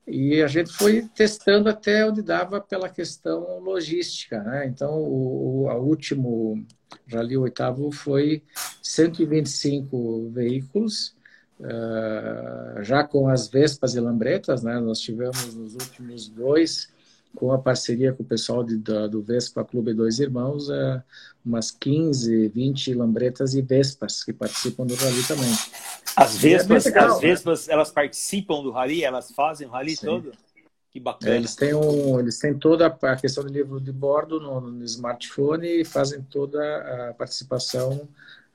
[0.05, 4.41] e a gente foi testando até onde dava pela questão logística.
[4.43, 4.67] Né?
[4.67, 6.65] Então, o, o último
[7.11, 8.43] Rally oitavo foi
[8.81, 11.15] 125 veículos,
[11.59, 14.61] uh, já com as Vespas e Lambretas.
[14.61, 14.77] Né?
[14.79, 16.89] Nós tivemos nos últimos dois,
[17.35, 21.01] com a parceria com o pessoal de, do, do Vespa Clube Dois Irmãos, uh,
[21.45, 25.53] umas 15, 20 Lambretas e Vespas que participam do Rally também.
[26.15, 29.03] As Vespas, é as Vespas elas participam do Rally?
[29.03, 30.05] Elas fazem o Rally Sim.
[30.05, 30.31] todo?
[30.91, 31.33] Que bacana.
[31.33, 34.83] É, eles, têm um, eles têm toda a questão do livro de bordo no, no
[34.85, 38.07] smartphone e fazem toda a participação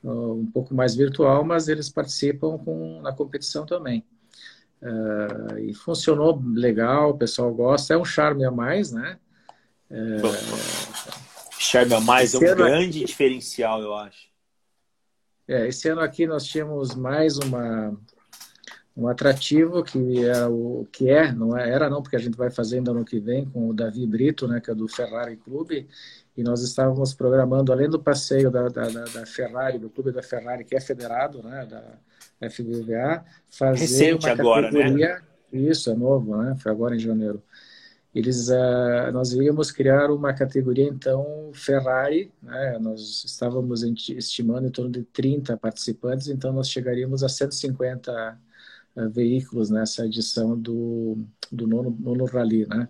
[0.05, 4.05] uh, um pouco mais virtual, mas eles participam com, na competição também.
[4.81, 7.95] Uh, e funcionou legal, o pessoal gosta.
[7.95, 9.19] É um charme a mais, né?
[9.91, 9.97] É...
[11.59, 14.29] Charme a mais é um grande diferencial, eu acho.
[15.49, 17.97] É, esse ano aqui nós tínhamos mais uma,
[18.95, 22.51] um atrativo que é o que é, não é, era não, porque a gente vai
[22.51, 25.89] fazer ainda no que vem com o Davi Brito, né, que é do Ferrari Clube,
[26.37, 30.65] e nós estávamos programando, além do passeio da, da, da Ferrari, do Clube da Ferrari,
[30.65, 31.99] que é federado, né, da
[32.41, 34.79] FBVA, fazer Recente uma agora, né?
[34.79, 35.23] categoria,
[35.53, 37.43] isso, é novo, né, foi agora em janeiro,
[38.15, 42.79] eles uh, nós iríamos criar uma categoria então Ferrari né?
[42.81, 49.09] nós estávamos estimando em torno de 30 participantes então nós chegaríamos a 150 uh, eh,
[49.09, 51.19] veículos nessa edição do,
[51.53, 52.89] do nono, nono rally né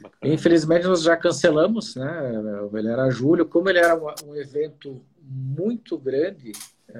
[0.00, 0.34] Bacana.
[0.34, 2.32] infelizmente nós já cancelamos né
[2.74, 6.52] ele era julho como ele era um, evento muito grande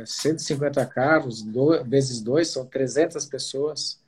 [0.04, 4.00] 150 eh, carros do, vezes dois são 300 pessoas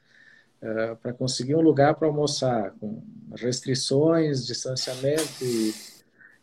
[0.63, 3.03] uh, para conseguir um lugar para almoçar, com
[3.37, 5.75] restrições, distanciamento e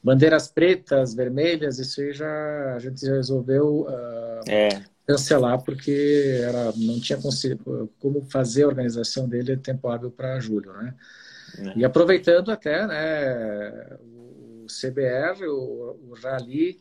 [0.03, 4.69] bandeiras pretas, vermelhas, isso aí já a gente já resolveu uh, é.
[5.05, 7.19] cancelar porque era, não tinha
[7.99, 10.93] como fazer a organização dele em tempo hábil para julho, né?
[11.58, 11.79] É.
[11.79, 16.79] E aproveitando até, né, o CBR, o, o Rally,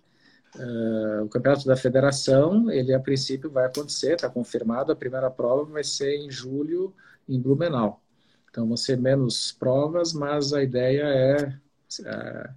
[0.56, 5.64] uh, o campeonato da federação, ele a princípio vai acontecer, está confirmado, a primeira prova
[5.64, 6.94] vai ser em julho
[7.28, 8.02] em Blumenau.
[8.50, 11.58] Então vão ser menos provas, mas a ideia é,
[12.04, 12.50] é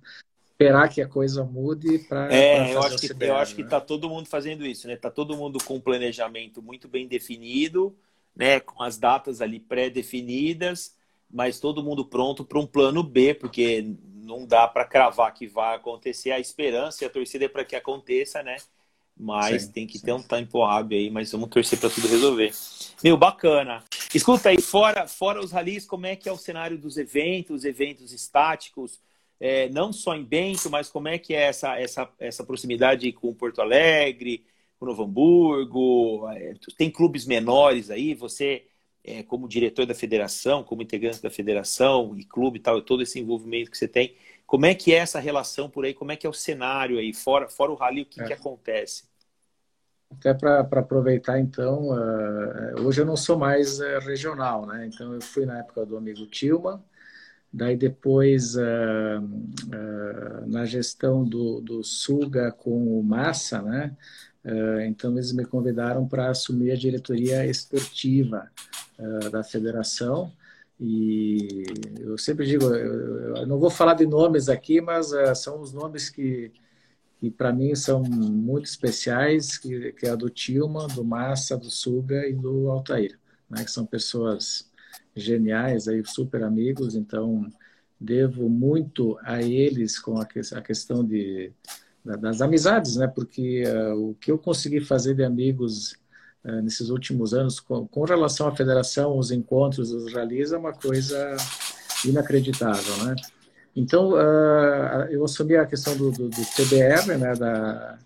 [0.57, 2.33] esperar que a coisa mude para.
[2.33, 3.55] É, eu acho, que, CBR, eu acho né?
[3.57, 4.93] que está todo mundo fazendo isso, né?
[4.93, 7.95] Está todo mundo com um planejamento muito bem definido,
[8.35, 8.59] né?
[8.59, 10.96] Com as datas ali pré-definidas,
[11.29, 13.95] mas todo mundo pronto para um plano B, porque
[14.27, 16.31] não dá para cravar que vai acontecer.
[16.31, 18.57] A esperança e a torcida é para que aconteça, né?
[19.19, 20.05] Mas sim, tem que sim.
[20.05, 22.51] ter um tempo hábil aí, mas vamos torcer para tudo resolver.
[23.03, 23.83] Meu, bacana.
[24.13, 28.13] Escuta aí, fora, fora os ralis, como é que é o cenário dos eventos, eventos
[28.13, 29.01] estáticos,
[29.39, 33.33] é, não só em Bento, mas como é que é essa, essa, essa proximidade com
[33.33, 34.45] Porto Alegre,
[34.79, 36.29] com Novo Hamburgo?
[36.29, 38.66] É, tem clubes menores aí, você
[39.07, 43.17] é, como diretor da federação, como integrante da federação e clube e tal, todo esse
[43.17, 44.13] envolvimento que você tem,
[44.45, 45.93] como é que é essa relação por aí?
[45.93, 47.13] Como é que é o cenário aí?
[47.13, 48.25] Fora, fora o rally, o que, é.
[48.25, 49.05] que acontece?
[50.11, 54.85] Até para aproveitar, então, uh, hoje eu não sou mais uh, regional, né?
[54.87, 56.81] Então, eu fui na época do amigo Tilman,
[57.51, 63.95] daí depois, uh, na gestão do, do Suga com o Massa, né?
[64.87, 68.49] então, eles me convidaram para assumir a diretoria esportiva
[69.31, 70.31] da federação.
[70.79, 71.63] E
[71.99, 76.51] eu sempre digo, eu, não vou falar de nomes aqui, mas são os nomes que
[77.19, 81.69] que para mim são muito especiais, que, que é a do Tilman, do Massa, do
[81.69, 83.63] Suga e do Altair, né?
[83.63, 84.69] que são pessoas
[85.15, 87.51] geniais, aí, super amigos, então
[87.99, 91.51] devo muito a eles com a, a questão de,
[92.05, 93.07] das amizades, né?
[93.07, 95.95] porque uh, o que eu consegui fazer de amigos
[96.43, 101.35] nesses últimos anos com, com, relação à federação, os encontros, os ralis, é uma coisa
[102.05, 103.15] inacreditável, né?
[103.75, 107.99] Então, uh, eu assumi a questão do, do, do TBR, né, da,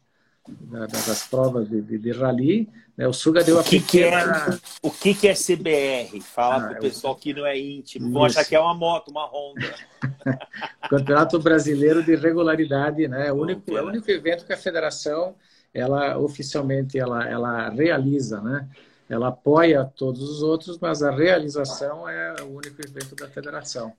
[0.45, 2.67] da, das provas de, de, de rally.
[2.97, 3.07] Né?
[3.07, 4.45] O Suga deu a o que pequena...
[4.45, 6.19] Que é, o que, que é CBR?
[6.19, 8.07] Fala ah, para o pessoal que não é íntimo.
[8.07, 8.13] Isso.
[8.13, 9.73] Vão achar que é uma moto, uma Honda.
[10.89, 13.31] Campeonato Brasileiro de Regularidade, né?
[13.31, 15.35] O único, é o único evento que a federação,
[15.73, 18.67] ela oficialmente, ela, ela realiza, né?
[19.09, 23.93] Ela apoia todos os outros, mas a realização é o único evento da federação.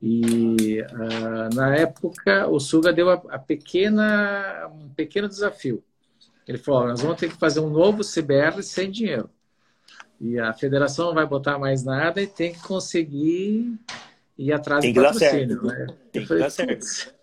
[0.00, 5.82] E uh, na época o Suga deu a, a, pequena, um pequeno desafio.
[6.46, 9.28] Ele falou: nós vamos ter que fazer um novo CBR sem dinheiro.
[10.20, 13.78] E a federação não vai botar mais nada e tem que conseguir
[14.38, 15.62] ir atrás tem do patrocínio.
[15.62, 15.86] Né?
[16.12, 16.86] Tem que falei, dar certo.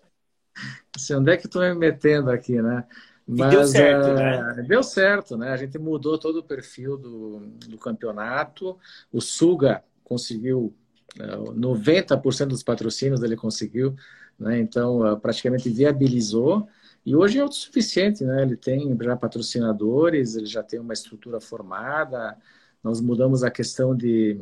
[0.94, 2.84] Assim, onde é que estou me metendo aqui, né?
[3.26, 4.64] Mas, deu certo, uh, né?
[4.68, 5.50] Deu certo, né?
[5.50, 8.78] A gente mudou todo o perfil do, do campeonato.
[9.10, 10.74] O Suga conseguiu
[11.16, 13.94] 90% dos patrocínios ele conseguiu,
[14.38, 14.58] né?
[14.58, 16.68] então ah, praticamente viabilizou.
[17.06, 18.42] E hoje é autossuficiente, né?
[18.42, 22.36] ele tem já patrocinadores, ele já tem uma estrutura formada.
[22.82, 24.40] Nós mudamos a questão de,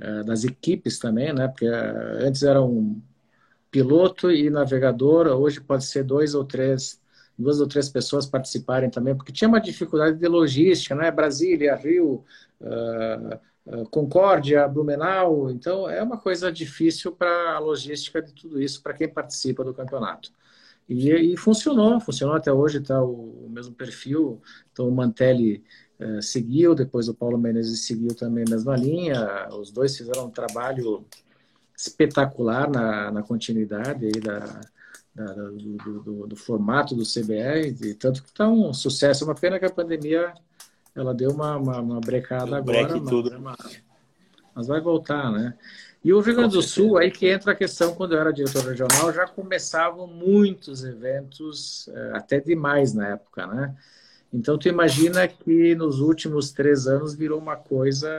[0.00, 1.46] uh, das equipes também, né?
[1.46, 3.00] porque uh, antes era um
[3.70, 7.00] piloto e navegador, hoje pode ser dois ou três
[7.38, 11.10] duas ou três pessoas participarem também, porque tinha uma dificuldade de logística, né?
[11.10, 12.24] Brasília, Rio,
[12.60, 15.50] uh, Concórdia, Blumenau.
[15.50, 19.74] Então, é uma coisa difícil para a logística de tudo isso, para quem participa do
[19.74, 20.30] campeonato.
[20.88, 24.40] E, e funcionou, funcionou até hoje, está o, o, mesmo perfil.
[24.70, 25.64] Então, o Mantelli
[25.98, 29.48] eh, seguiu, depois o Paulo Menezes seguiu também a mesma linha.
[29.52, 31.06] Os dois fizeram um trabalho
[31.76, 34.60] espetacular na, na continuidade aí da,
[35.14, 39.24] da do, do, do, formato do CBR, e tanto que está um sucesso.
[39.24, 40.34] É uma pena que a pandemia
[40.94, 43.32] ela deu uma, uma, uma brecada agora, mas, tudo.
[43.32, 43.56] É uma,
[44.54, 45.54] mas vai voltar, né?
[46.04, 48.62] E o Rio Grande do Sul, aí que entra a questão, quando eu era diretor
[48.64, 53.74] regional, já começavam muitos eventos, é, até demais na época, né?
[54.32, 58.10] Então, tu imagina que nos últimos três anos virou uma coisa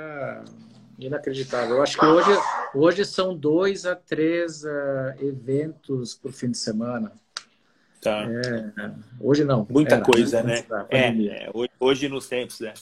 [0.99, 1.77] inacreditável.
[1.77, 2.29] Eu acho que hoje,
[2.73, 4.67] hoje são dois a três uh,
[5.19, 7.11] eventos por fim de semana.
[8.01, 8.23] Tá.
[8.23, 9.65] É, hoje não.
[9.69, 10.63] Muita era, coisa, né?
[10.89, 12.73] É, é, hoje, hoje nos tempos, né?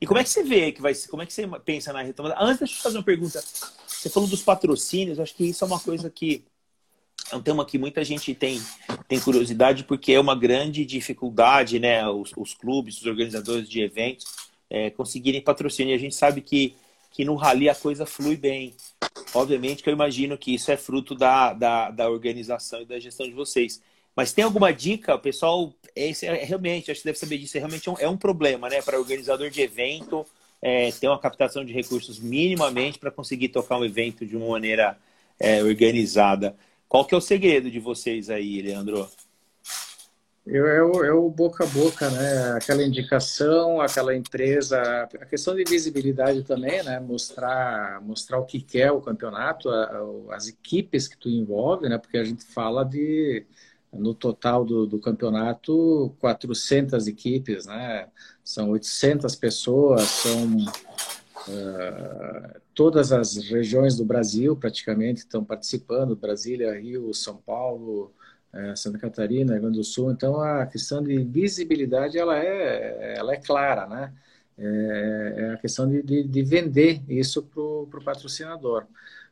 [0.00, 2.36] E como é que você vê que vai como é que você pensa na retomada?
[2.38, 3.40] Antes, deixa eu fazer uma pergunta.
[3.86, 6.44] Você falou dos patrocínios, acho que isso é uma coisa que
[7.30, 8.62] é um tema que muita gente tem,
[9.06, 12.08] tem curiosidade, porque é uma grande dificuldade, né?
[12.08, 14.26] Os, os clubes, os organizadores de eventos
[14.70, 15.92] é, conseguirem patrocínio.
[15.92, 16.74] E a gente sabe que,
[17.18, 18.76] que no rally a coisa flui bem.
[19.34, 23.26] Obviamente que eu imagino que isso é fruto da, da, da organização e da gestão
[23.26, 23.82] de vocês.
[24.14, 25.18] Mas tem alguma dica?
[25.18, 28.68] Pessoal, esse é, realmente, acho que deve saber disso, é realmente um, é um problema,
[28.68, 28.80] né?
[28.82, 30.24] Para organizador de evento,
[30.62, 34.96] é, ter uma captação de recursos minimamente para conseguir tocar um evento de uma maneira
[35.40, 36.56] é, organizada.
[36.88, 39.10] Qual que é o segredo de vocês aí, Leandro?
[40.50, 42.52] É o, é o boca a boca, né?
[42.52, 44.80] Aquela indicação, aquela empresa,
[45.20, 46.98] a questão de visibilidade também, né?
[46.98, 49.68] Mostrar, mostrar o que quer o campeonato,
[50.30, 51.98] as equipes que tu envolve, né?
[51.98, 53.44] Porque a gente fala de
[53.92, 58.08] no total do, do campeonato, 400 equipes, né?
[58.42, 60.56] São 800 pessoas, são
[61.48, 68.12] uh, todas as regiões do Brasil praticamente estão participando, Brasília, Rio, São Paulo,
[68.54, 70.10] uh, Santa Catarina, Rio Grande do Sul.
[70.10, 74.12] Então a questão de visibilidade ela é, ela é clara, né?
[74.56, 78.86] É, é a questão de, de, de vender isso para o patrocinador.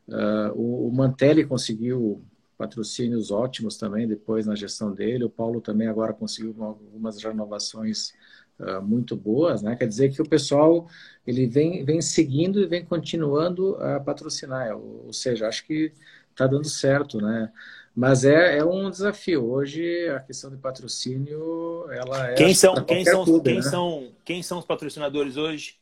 [0.06, 2.22] Uh, o, o Mantelli conseguiu
[2.56, 5.24] patrocínios ótimos também depois na gestão dele.
[5.24, 8.12] O Paulo também agora conseguiu algumas renovações
[8.58, 9.76] uh, muito boas, né?
[9.76, 10.88] Quer dizer que o pessoal
[11.26, 14.76] ele vem, vem seguindo e vem continuando a patrocinar.
[14.76, 15.92] Ou, ou seja, acho que
[16.30, 17.52] está dando certo, né?
[17.96, 19.50] Mas é, é um desafio.
[19.50, 23.62] Hoje a questão de patrocínio ela é quem são quem são clube, quem né?
[23.62, 25.76] são quem são os patrocinadores hoje?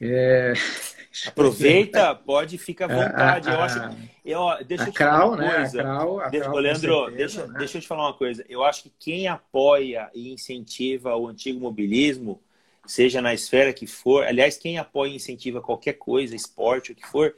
[0.00, 0.52] É...
[1.26, 3.48] Aproveita, pode, fica à vontade.
[3.48, 3.78] eu acho.
[4.24, 5.54] Eu, deixa eu te falar uma né?
[5.56, 5.82] coisa.
[5.82, 7.58] A deixa, Leandro, certeza, deixa, né?
[7.58, 8.44] deixa eu te falar uma coisa.
[8.48, 12.40] Eu acho que quem apoia e incentiva o antigo mobilismo,
[12.86, 17.06] seja na esfera que for, aliás, quem apoia e incentiva qualquer coisa, esporte, o que
[17.06, 17.34] for,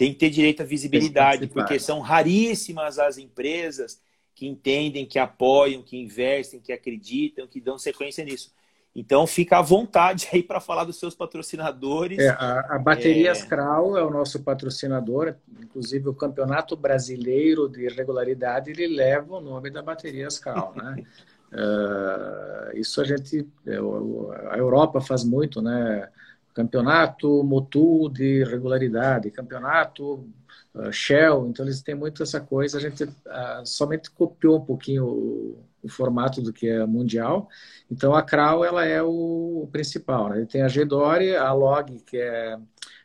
[0.00, 4.00] tem que ter direito à visibilidade, porque são raríssimas as empresas
[4.34, 8.50] que entendem, que apoiam, que investem, que acreditam, que dão sequência nisso.
[8.96, 12.18] Então, fica à vontade aí para falar dos seus patrocinadores.
[12.18, 13.54] É, a, a Baterias é...
[13.54, 19.82] É o nosso patrocinador, inclusive o Campeonato Brasileiro de Regularidade, ele leva o nome da
[19.82, 21.04] Baterias Kral, né?
[21.52, 26.08] uh, isso a gente, é, a Europa faz muito, né?
[26.54, 30.28] Campeonato Motu de regularidade, campeonato
[30.74, 35.06] uh, Shell, então eles têm muito essa coisa, a gente uh, somente copiou um pouquinho
[35.06, 37.48] o, o formato do que é mundial.
[37.90, 40.30] Então a CRAL ela é o, principal.
[40.30, 40.46] Né?
[40.50, 42.58] Tem a GDORI, a LOG, que é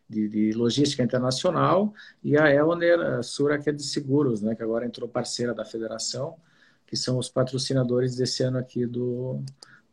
[0.09, 4.55] de, de, logística internacional, e a Elner a Sura, que é de seguros, né?
[4.55, 6.35] que agora entrou parceira da federação,
[6.85, 9.43] que são os patrocinadores desse ano aqui do,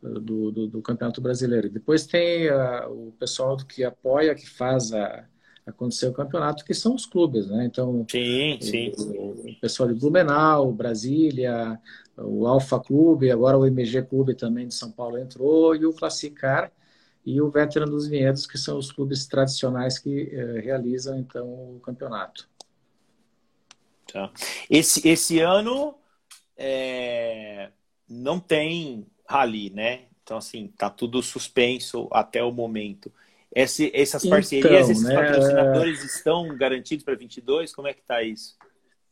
[0.03, 1.69] do, do, do Campeonato Brasileiro.
[1.69, 5.25] Depois tem a, o pessoal que apoia, que faz a,
[5.65, 7.65] acontecer o campeonato, que são os clubes, né?
[7.65, 8.91] Então, sim, sim.
[8.97, 11.79] O, o pessoal de Blumenau, Brasília,
[12.17, 16.71] o Alfa Clube, agora o MG Clube também de São Paulo entrou, e o Classicar
[17.25, 21.79] e o Veteran dos Vinhedos, que são os clubes tradicionais que eh, realizam então o
[21.79, 22.49] campeonato.
[24.11, 24.29] Tá.
[24.69, 25.95] Esse, esse ano
[26.57, 27.71] é,
[28.09, 30.01] não tem rally, né?
[30.21, 33.11] Então, assim, tá tudo suspenso até o momento.
[33.53, 35.15] Esse, essas parcerias, então, esses né?
[35.15, 37.73] patrocinadores estão garantidos para 22?
[37.73, 38.55] Como é que tá isso?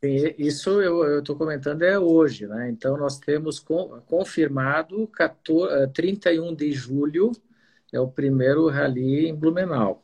[0.03, 2.69] Isso eu estou comentando é hoje, né?
[2.71, 7.31] Então nós temos com, confirmado 14, 31 eh, de julho
[7.93, 10.03] é o primeiro rally em Blumenau.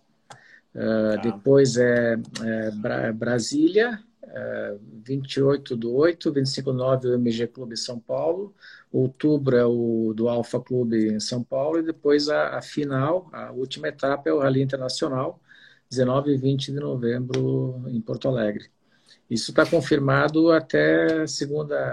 [0.75, 7.47] Uh, Depois é, é Bra Brasília, uh, 28 do 8, 25 do 9 o MG
[7.47, 8.53] Clube São Paulo,
[8.91, 13.51] outubro é o do Alfa Clube em São Paulo e depois a, a final, a
[13.51, 15.39] última etapa é o Rally Internacional,
[15.89, 18.69] 19 e 20 de novembro em Porto Alegre.
[19.29, 21.91] Isso está confirmado até segunda.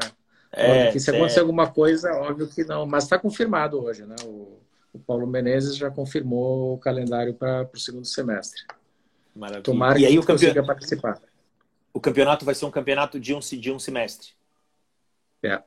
[0.52, 1.16] É, que se é.
[1.16, 4.14] acontecer alguma coisa, óbvio que não, mas está confirmado hoje, né?
[4.24, 4.60] O,
[4.92, 8.62] o, Paulo Menezes já confirmou o calendário para o segundo semestre.
[9.34, 9.64] Maravilha.
[9.64, 11.20] Tomara e aí que o consiga participar.
[11.94, 14.32] O campeonato vai ser um campeonato de um, de um semestre.
[15.42, 15.62] É.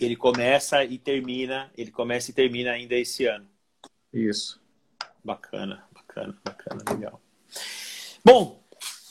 [0.00, 3.48] Ele começa e termina, ele começa e termina ainda esse ano.
[4.12, 4.60] Isso.
[5.22, 7.20] Bacana, bacana, bacana, legal.
[8.24, 8.64] Bom,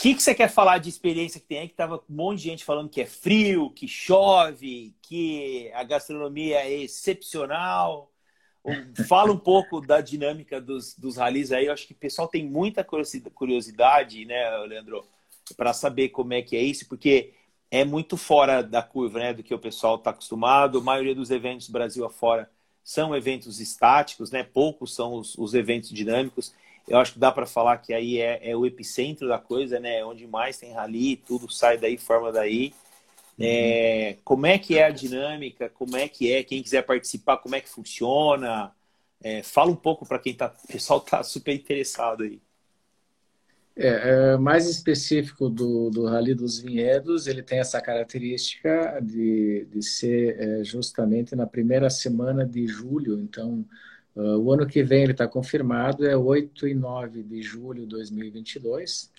[0.03, 1.69] que, que você quer falar de experiência que tem aí?
[1.69, 6.57] Que tava um monte de gente falando que é frio, que chove, que a gastronomia
[6.57, 8.11] é excepcional.
[9.07, 11.67] Fala um pouco da dinâmica dos, dos ralis aí.
[11.67, 12.85] Eu acho que o pessoal tem muita
[13.33, 15.05] curiosidade, né, Leandro,
[15.57, 17.33] para saber como é que é isso, porque
[17.71, 20.79] é muito fora da curva, né, do que o pessoal está acostumado.
[20.79, 22.49] A maioria dos eventos Brasil afora
[22.83, 24.43] são eventos estáticos, né?
[24.43, 26.53] Poucos são os, os eventos dinâmicos
[26.87, 29.99] eu acho que dá para falar que aí é, é, o epicentro da coisa, né?
[29.99, 32.73] É onde mais tem rally, tudo sai daí, forma daí.
[33.39, 35.69] É, como é que é a dinâmica?
[35.69, 36.43] Como é que é?
[36.43, 38.75] Quem quiser participar, como é que funciona?
[39.21, 42.41] É, fala um pouco para quem tá, o pessoal tá super interessado aí.
[43.75, 49.81] É, é, mais específico do, do Rally dos Vinhedos, ele tem essa característica de, de
[49.81, 53.65] ser é, justamente na primeira semana de julho, então
[54.15, 57.87] Uh, o ano que vem ele está confirmado, é 8 e 9 de julho de
[57.87, 59.11] 2022.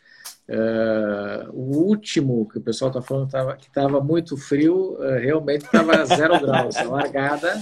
[0.49, 5.65] Uh, o último que o pessoal está falando tava, que estava muito frio, uh, realmente
[5.65, 6.77] estava zero graus.
[6.77, 7.61] Largada,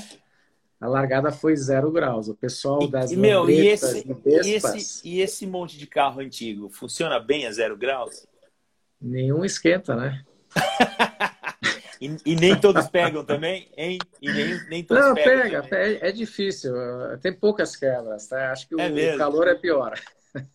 [0.82, 2.28] a largada foi zero graus.
[2.28, 4.04] O pessoal das e, meu, e esse,
[4.44, 8.26] e, esse, e esse monte de carro antigo funciona bem a zero graus?
[9.00, 10.24] Nenhum esquenta, né?
[12.00, 13.96] E, e, nem todos pegam também, hein?
[14.20, 15.62] E nem, nem todos Não, pegam.
[15.62, 16.74] pega, é, é, difícil.
[17.20, 18.50] Tem poucas quebras, tá?
[18.50, 19.96] Acho que o, é o calor é pior.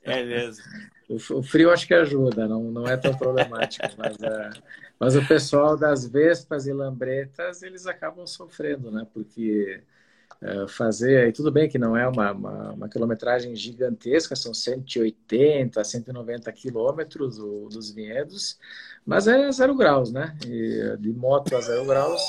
[0.04, 0.62] É mesmo.
[1.10, 3.88] O, frio acho que ajuda, não, não é tão problemático.
[3.98, 4.50] mas, é,
[5.00, 9.08] mas o pessoal das Vespas e Lambretas, eles acabam sofrendo, né?
[9.14, 9.82] Porque
[10.70, 16.52] fazer, aí tudo bem que não é uma, uma, uma, quilometragem gigantesca, são 180, 190
[16.52, 18.60] quilômetros dos vinhedos,
[19.06, 20.38] mas é zero graus, né?
[20.46, 22.22] E de moto a zero graus.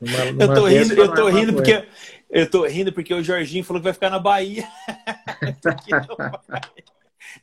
[0.00, 1.86] Numa, numa eu tô rindo, eu tô rindo porque
[2.30, 4.64] eu tô rindo porque o Jorginho falou que vai ficar na Bahia.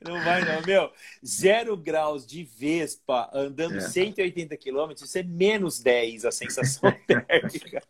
[0.06, 0.92] não, vai, não meu.
[1.26, 3.82] Zero graus de Vespa andando é.
[3.82, 7.82] 180 quilômetros, isso é menos 10 a sensação térmica.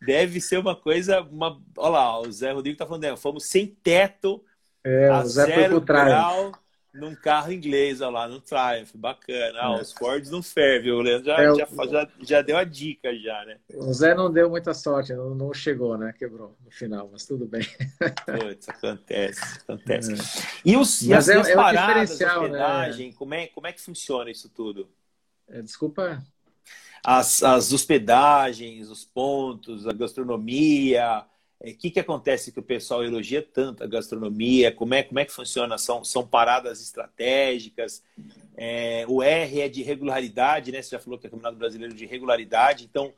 [0.00, 1.20] Deve ser uma coisa.
[1.22, 1.60] Uma...
[1.76, 4.44] Olha lá, o Zé Rodrigo tá falando, fomos sem teto
[4.84, 6.52] é, a zero grau
[6.94, 9.58] num carro inglês, olha lá, no Triumph, bacana.
[9.60, 9.82] Ah, é.
[9.82, 13.44] os Fords não fervem, o Leandro já, é, já, já, já, deu a dica já,
[13.44, 13.58] né?
[13.74, 16.14] O Zé não deu muita sorte, não, não chegou, né?
[16.16, 17.66] Quebrou no final, mas tudo bem.
[18.24, 20.12] Putz, acontece, acontece.
[20.12, 20.16] É.
[20.64, 23.14] E, os, e as, é, as é paradas, hospedagem, né?
[23.18, 24.88] como, é, como é que funciona isso tudo?
[25.48, 26.24] É, desculpa?
[27.04, 31.22] as, as hospedagens, os pontos, a gastronomia,
[31.64, 34.70] o é, que, que acontece que o pessoal elogia tanto a gastronomia?
[34.70, 35.78] Como é, como é que funciona?
[35.78, 38.02] São, são paradas estratégicas?
[38.54, 40.82] É, o R é de regularidade, né?
[40.82, 42.84] Você já falou que é Campeonato Brasileiro de regularidade.
[42.84, 43.14] Então,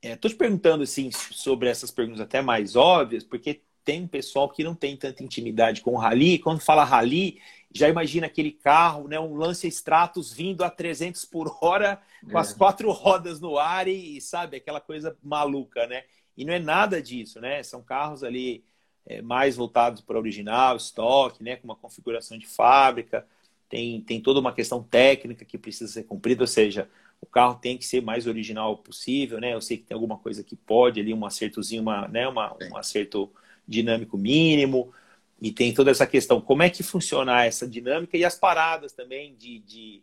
[0.00, 4.48] estou é, te perguntando assim, sobre essas perguntas até mais óbvias, porque tem um pessoal
[4.48, 6.38] que não tem tanta intimidade com o rally.
[6.38, 7.40] Quando fala rally,
[7.74, 12.40] já imagina aquele carro, né, um Lancia Stratos vindo a 300 por hora, com é.
[12.40, 16.04] as quatro rodas no ar e, sabe, aquela coisa maluca, né?
[16.36, 17.62] E não é nada disso, né?
[17.62, 18.64] São carros ali
[19.06, 23.26] é, mais voltados para original, estoque, né, com uma configuração de fábrica.
[23.68, 26.88] Tem, tem toda uma questão técnica que precisa ser cumprida, ou seja,
[27.20, 29.54] o carro tem que ser mais original possível, né?
[29.54, 32.76] Eu sei que tem alguma coisa que pode ali, um acertozinho, uma, né, uma, um
[32.76, 33.30] acerto
[33.66, 34.92] dinâmico mínimo,
[35.40, 39.34] e tem toda essa questão, como é que funciona essa dinâmica e as paradas também
[39.36, 40.02] de, de,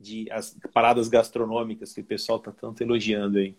[0.00, 3.54] de as paradas gastronômicas que o pessoal está tanto elogiando aí.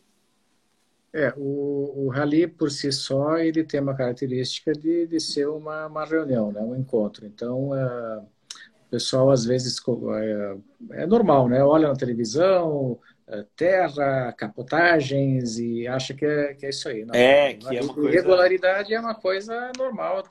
[1.14, 5.88] É, o, o rally por si só ele tem uma característica de, de ser uma,
[5.88, 7.26] uma reunião, né, um encontro.
[7.26, 9.78] Então, é, o pessoal às vezes
[10.16, 11.64] é, é, normal, né?
[11.64, 12.98] Olha na televisão,
[13.28, 17.04] é, terra, capotagens e acha que é, que é isso aí.
[17.04, 18.10] Não, é, que é uma coisa...
[18.10, 20.24] Regularidade é uma coisa normal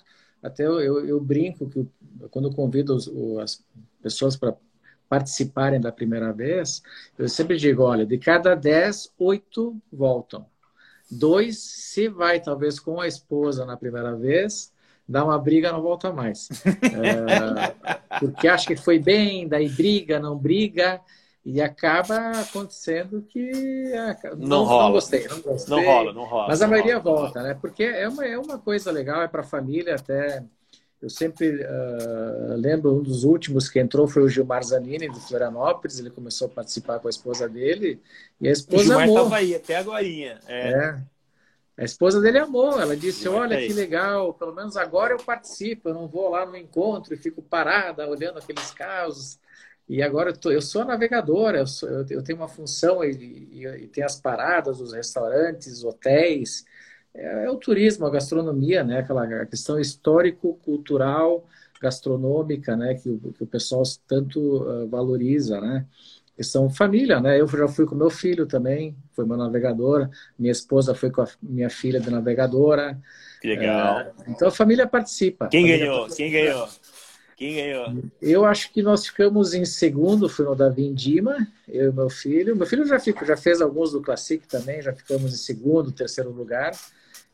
[0.42, 1.86] até eu, eu, eu brinco que
[2.30, 3.08] quando eu convido os,
[3.38, 3.64] as
[4.02, 4.56] pessoas para
[5.08, 6.82] participarem da primeira vez,
[7.18, 10.46] eu sempre digo, olha, de cada dez, oito voltam.
[11.10, 14.72] Dois, se vai talvez com a esposa na primeira vez,
[15.08, 16.48] dá uma briga, não volta mais.
[16.64, 21.00] é, porque acha que foi bem, daí briga, não briga,
[21.44, 24.84] e acaba acontecendo que ah, não, não, rola.
[24.84, 25.76] não gostei, não gostei.
[25.76, 26.48] Não rola, não rola.
[26.48, 27.58] Mas a maioria rola, volta, né?
[27.60, 30.44] Porque é uma, é uma coisa legal, é para a família até.
[31.02, 35.98] Eu sempre uh, lembro um dos últimos que entrou foi o Gilmar Zanini, de Florianópolis.
[35.98, 37.98] Ele começou a participar com a esposa dele.
[38.38, 38.82] E a esposa.
[38.82, 40.04] O Gilmar estava aí até agora.
[40.04, 40.38] É.
[40.48, 41.02] é.
[41.78, 42.78] A esposa dele amou.
[42.78, 45.88] Ela disse: Olha que legal, pelo menos agora eu participo.
[45.88, 49.38] Eu não vou lá no encontro e fico parada olhando aqueles casos.
[49.88, 53.10] E agora eu, tô, eu sou navegadora, eu, sou, eu, eu, tenho uma função e,
[53.10, 56.64] e, e, tem as paradas, os restaurantes, hotéis.
[57.14, 58.98] É, é, o turismo, a gastronomia, né?
[58.98, 61.46] Aquela questão histórico-cultural,
[61.80, 62.94] gastronômica, né?
[62.94, 65.86] Que, que o pessoal tanto uh, valoriza, né?
[66.36, 67.40] Questão família, né?
[67.40, 70.10] Eu já fui com meu filho também, foi uma navegadora.
[70.38, 72.98] Minha esposa foi com a minha filha de navegadora.
[73.42, 74.00] Que legal.
[74.00, 75.48] É, então a família participa.
[75.48, 76.00] Quem família ganhou?
[76.00, 76.22] Participa.
[76.22, 76.68] Quem ganhou?
[77.36, 77.94] Quem ganhou?
[78.20, 82.54] Eu acho que nós ficamos em segundo, foi no Davi Indima, eu e meu filho.
[82.54, 86.30] Meu filho já, fico, já fez alguns do Classic também, já ficamos em segundo, terceiro
[86.30, 86.72] lugar.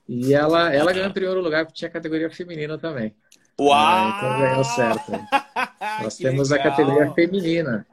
[0.08, 3.14] E ela, ela ganhou em primeiro lugar, porque tinha categoria feminina também.
[3.60, 4.06] Uau!
[4.06, 5.12] É, então ganhou certo.
[6.02, 6.66] Nós temos legal.
[6.66, 7.86] a categoria feminina.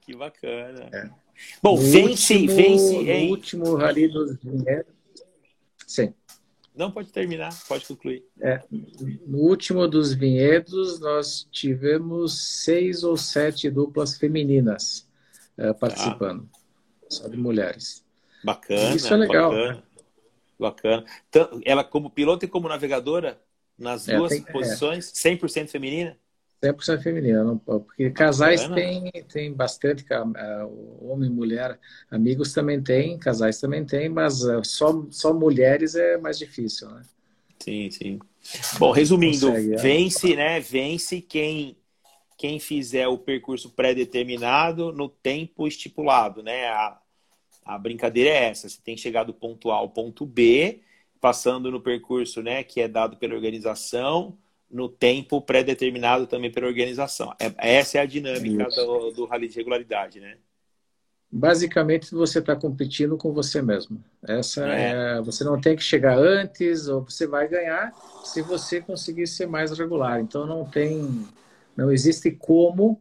[0.00, 0.88] Que bacana.
[0.92, 1.10] É.
[1.62, 3.02] Bom, no vence, último, vence.
[3.02, 4.38] No último rally dos
[5.86, 6.14] Sim.
[6.74, 8.24] Não, pode terminar, pode concluir.
[8.40, 15.06] É, no último dos vinhedos, nós tivemos seis ou sete duplas femininas
[15.58, 16.58] uh, participando, ah.
[17.08, 18.04] só de mulheres.
[18.44, 18.94] Bacana.
[18.94, 19.50] Isso é legal.
[19.50, 19.82] Bacana.
[20.60, 21.04] Bacana.
[21.28, 23.40] Então, ela, como piloto e como navegadora,
[23.78, 25.30] nas é, duas tem, posições, é.
[25.30, 26.16] 100% feminina?
[26.62, 30.04] 100% feminina, porque casais tem, tem bastante,
[31.00, 31.78] homem e mulher,
[32.10, 37.02] amigos também tem, casais também tem, mas eh, só, só mulheres é mais difícil, né?
[37.58, 38.18] Sim, sim.
[38.78, 39.76] Bom, resumindo, Consegue, é.
[39.76, 40.60] vence, né?
[40.60, 41.76] Vence quem
[42.36, 46.68] quem fizer o percurso pré-determinado no tempo estipulado, né?
[46.68, 46.98] A,
[47.64, 50.80] a brincadeira é essa, você tem que chegar do ponto A ao ponto B,
[51.20, 54.36] passando no percurso, né, que é dado pela organização,
[54.70, 57.34] no tempo pré-determinado também pela organização.
[57.38, 60.36] É, essa é a dinâmica do, do rally de regularidade, né?
[61.32, 64.02] Basicamente, você está competindo com você mesmo.
[64.26, 64.90] Essa é.
[64.90, 65.20] é.
[65.22, 67.92] Você não tem que chegar antes, ou você vai ganhar
[68.24, 70.20] se você conseguir ser mais regular.
[70.20, 71.24] Então, não tem,
[71.76, 73.00] não existe como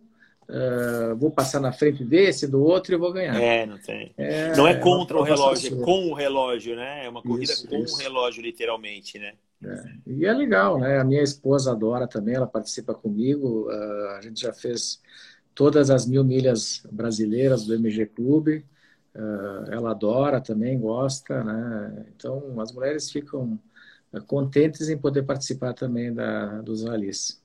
[0.50, 3.40] Uh, vou passar na frente desse, do outro e vou ganhar.
[3.40, 4.12] É, não tem.
[4.18, 7.06] É, não é contra é o relógio, é com o relógio, né?
[7.06, 9.34] É uma corrida isso, com o relógio, literalmente, né?
[9.64, 9.84] É.
[10.08, 11.00] E é legal, né?
[11.00, 13.70] A minha esposa adora também, ela participa comigo.
[13.70, 15.00] Uh, a gente já fez
[15.54, 18.66] todas as mil milhas brasileiras do MG Clube.
[19.14, 22.08] Uh, ela adora também, gosta, né?
[22.16, 23.60] Então, as mulheres ficam
[24.26, 27.39] contentes em poder participar também da, dos ralis.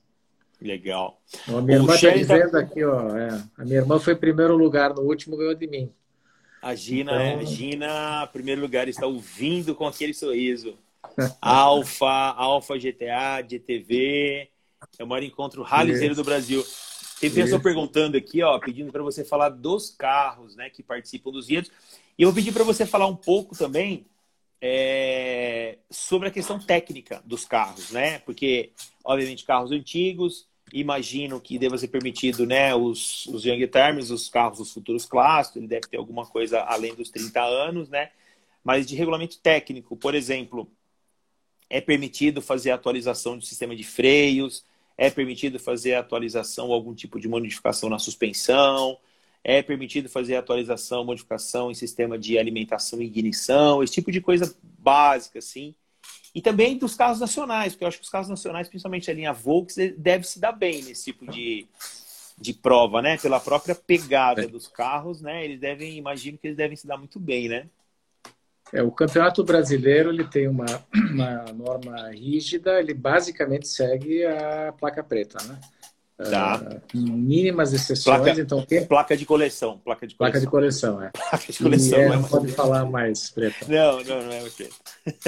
[0.65, 1.21] Legal.
[1.47, 2.59] a minha o irmã está dizendo tá...
[2.59, 5.91] aqui, ó, é, a minha irmã foi em primeiro lugar no último, ganhou de mim.
[6.61, 7.41] A Gina, então...
[7.41, 10.75] é, Gina, primeiro lugar, está ouvindo com aquele sorriso.
[11.39, 14.49] Alfa, Alfa GTA, GTV,
[14.97, 16.65] é o maior encontro ralizeiro do Brasil.
[17.19, 21.47] Tem pessoa perguntando aqui, ó, pedindo para você falar dos carros, né, que participam dos
[21.47, 21.71] vídeos.
[22.17, 24.05] E eu vou pedir para você falar um pouco também
[24.61, 28.19] é, sobre a questão técnica dos carros, né?
[28.19, 28.71] Porque,
[29.03, 34.57] obviamente, carros antigos, imagino que deva ser permitido, né, os, os Young Terms, os carros
[34.57, 38.11] dos futuros clássicos, ele deve ter alguma coisa além dos 30 anos, né?
[38.63, 40.67] Mas de regulamento técnico, por exemplo,
[41.69, 44.65] é permitido fazer atualização do sistema de freios,
[44.97, 48.97] é permitido fazer atualização algum tipo de modificação na suspensão,
[49.43, 54.55] é permitido fazer atualização, modificação em sistema de alimentação e ignição, esse tipo de coisa
[54.63, 55.75] básica, assim.
[56.35, 59.31] E também dos carros nacionais, porque eu acho que os carros nacionais, principalmente a linha
[59.31, 61.65] Volks, deve se dar bem nesse tipo de,
[62.37, 63.17] de prova, né?
[63.17, 64.47] Pela própria pegada é.
[64.47, 65.45] dos carros, né?
[65.45, 67.67] Eles devem, imagino que eles devem se dar muito bem, né?
[68.73, 75.01] É, o Campeonato Brasileiro ele tem uma, uma norma rígida, ele basicamente segue a placa
[75.01, 75.57] preta, né?
[76.17, 76.79] Tá.
[76.93, 80.31] Uh, mínimas exceções, placa, então placa de coleção, placa de coleção.
[80.31, 81.11] Placa de coleção, é.
[81.29, 81.99] Placa de coleção.
[81.99, 83.65] é, não pode falar mais preta.
[83.67, 84.75] Não, não, não é mais preta.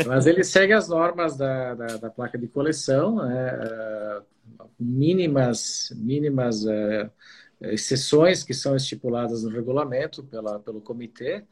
[0.05, 3.53] Mas ele segue as normas da, da, da placa de coleção, né?
[3.53, 7.11] uh, mínimas, mínimas uh,
[7.61, 11.43] exceções que são estipuladas no regulamento pela, pelo comitê.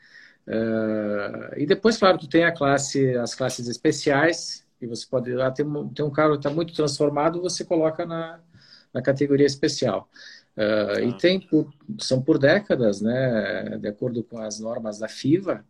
[0.47, 5.51] Uh, e depois, claro, tu tem a classe, as classes especiais, e você pode lá
[5.51, 8.39] tem, tem um carro que está muito transformado, você coloca na,
[8.95, 10.09] na categoria especial.
[10.55, 11.69] Uh, E tem por,
[11.99, 15.65] são por décadas, né, de acordo com as normas da FIVA,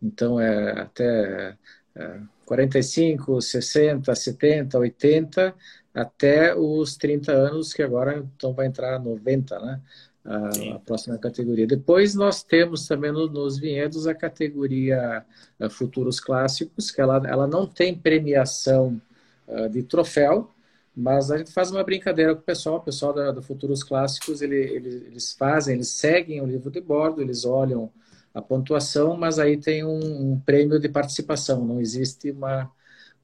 [0.00, 1.56] então é até
[1.96, 5.54] é, 45, 60, 70, 80,
[5.92, 9.80] até os 30 anos, que agora então vai entrar 90, né?
[10.22, 11.66] A, a, próxima categoria.
[11.66, 15.24] Depois nós temos também no, nos vinhedos a categoria
[15.58, 19.00] uh, Futuros Clássicos, que ela, ela não tem premiação
[19.48, 20.50] uh, de troféu,
[20.94, 24.56] mas a gente faz uma brincadeira com o pessoal, o pessoal da, Futuros Clássicos, ele,
[24.56, 27.92] ele, eles fazem, eles seguem o livro de bordo, eles olham
[28.34, 32.70] a pontuação, mas aí tem um, um, prêmio de participação, não existe uma,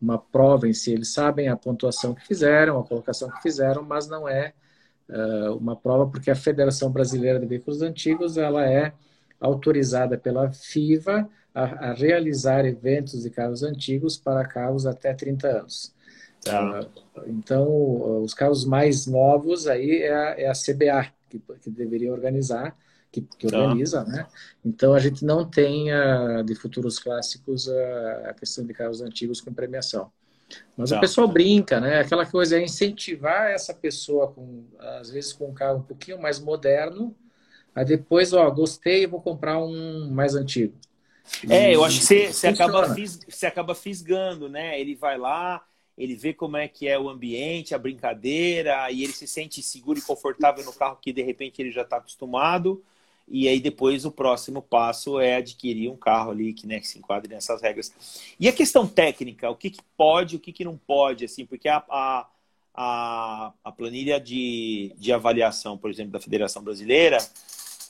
[0.01, 0.93] uma prova em si.
[0.93, 4.53] Eles sabem a pontuação que fizeram, a colocação que fizeram, mas não é
[5.09, 8.93] uh, uma prova, porque a Federação Brasileira de Veículos Antigos ela é
[9.41, 15.96] autorizada pela FIVA a, a realizar eventos de carros antigos para carros até 30 anos.
[16.51, 16.87] Tá.
[17.27, 22.77] Então, os carros mais novos aí é a, é a CBA que, que, deveria organizar,
[23.11, 23.59] que, que tá.
[23.59, 24.27] organiza, né?
[24.65, 29.41] Então, a gente não tem a, de futuros clássicos a, a, questão de carros antigos
[29.41, 30.11] com premiação.
[30.77, 30.99] Mas tá.
[30.99, 32.01] o pessoal brinca, né?
[32.01, 36.39] Aquela coisa é incentivar essa pessoa, com, às vezes com um carro um pouquinho mais
[36.39, 37.15] moderno,
[37.75, 40.75] aí depois, ó, gostei, vou comprar um mais antigo.
[41.49, 44.81] É, eu acho que você, você, acaba, você acaba fisgando, né?
[44.81, 45.65] Ele vai lá,
[45.97, 49.99] ele vê como é que é o ambiente, a brincadeira, e ele se sente seguro
[49.99, 52.85] e confortável no carro que de repente ele já está acostumado.
[53.29, 56.99] E aí depois o próximo passo é adquirir um carro ali que, né, que se
[56.99, 57.93] enquadre nessas regras.
[58.39, 61.69] E a questão técnica, o que, que pode, o que, que não pode, assim, porque
[61.69, 62.29] a, a,
[62.75, 67.19] a, a planilha de, de avaliação, por exemplo, da Federação Brasileira,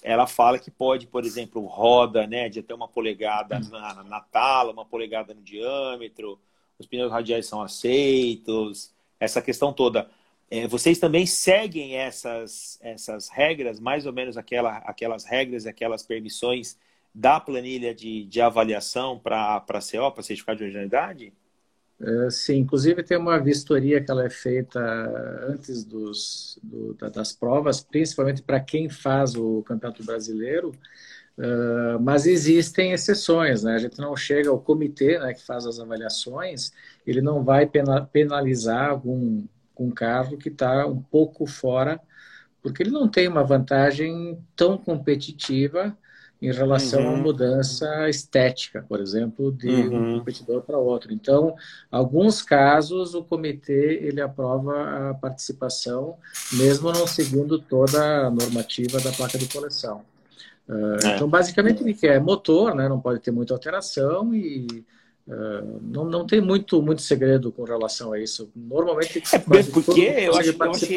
[0.03, 4.73] ela fala que pode, por exemplo, roda né, de até uma polegada na, na tala,
[4.73, 6.39] uma polegada no diâmetro,
[6.79, 10.09] os pneus radiais são aceitos, essa questão toda.
[10.51, 16.79] É, vocês também seguem essas, essas regras, mais ou menos aquela, aquelas regras, aquelas permissões
[17.15, 21.33] da planilha de, de avaliação para a CO, para certificado de originalidade?
[21.99, 24.79] É, sim, inclusive tem uma vistoria que ela é feita
[25.49, 30.73] antes dos, do, das provas, principalmente para quem faz o Campeonato Brasileiro,
[31.39, 33.75] Uh, mas existem exceções, né?
[33.75, 36.73] A gente não chega ao comitê né, que faz as avaliações,
[37.07, 37.69] ele não vai
[38.11, 42.01] penalizar algum, algum carro que está um pouco fora,
[42.63, 45.97] porque ele não tem uma vantagem tão competitiva
[46.41, 47.15] em relação uhum.
[47.15, 50.15] à mudança estética, por exemplo, de uhum.
[50.15, 51.13] um competidor para outro.
[51.13, 51.55] Então,
[51.91, 56.17] alguns casos o comitê ele aprova a participação,
[56.53, 60.03] mesmo não seguindo toda a normativa da placa de coleção.
[60.69, 61.15] É.
[61.15, 62.89] Então, basicamente, ele quer motor, né?
[62.89, 64.85] não pode ter muita alteração e
[65.29, 68.51] uh, não, não tem muito, muito segredo com relação a isso.
[68.55, 70.97] Normalmente, é porque eu acho, eu acho que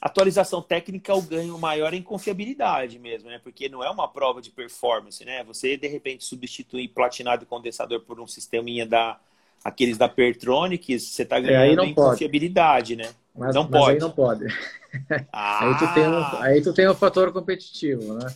[0.00, 3.38] atualização técnica é o ganho maior em confiabilidade mesmo, né?
[3.42, 5.44] Porque não é uma prova de performance, né?
[5.44, 9.20] Você, de repente, substituir platinado e condensador por um sisteminha da
[9.64, 12.10] aqueles da Pertronics, você está é, ganhando é, em pode.
[12.10, 13.10] confiabilidade, né?
[13.32, 13.92] Mas, não mas pode.
[13.92, 14.46] aí não pode.
[15.32, 15.68] Ah.
[15.68, 18.34] aí, tu tem um, aí tu tem um fator competitivo, né?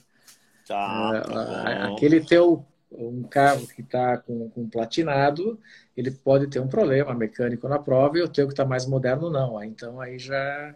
[0.66, 5.60] Tá, tá aquele teu um carro que está com, com, platinado,
[5.96, 9.28] ele pode ter um problema mecânico na prova e o teu que está mais moderno
[9.28, 9.62] não.
[9.62, 10.74] Então aí já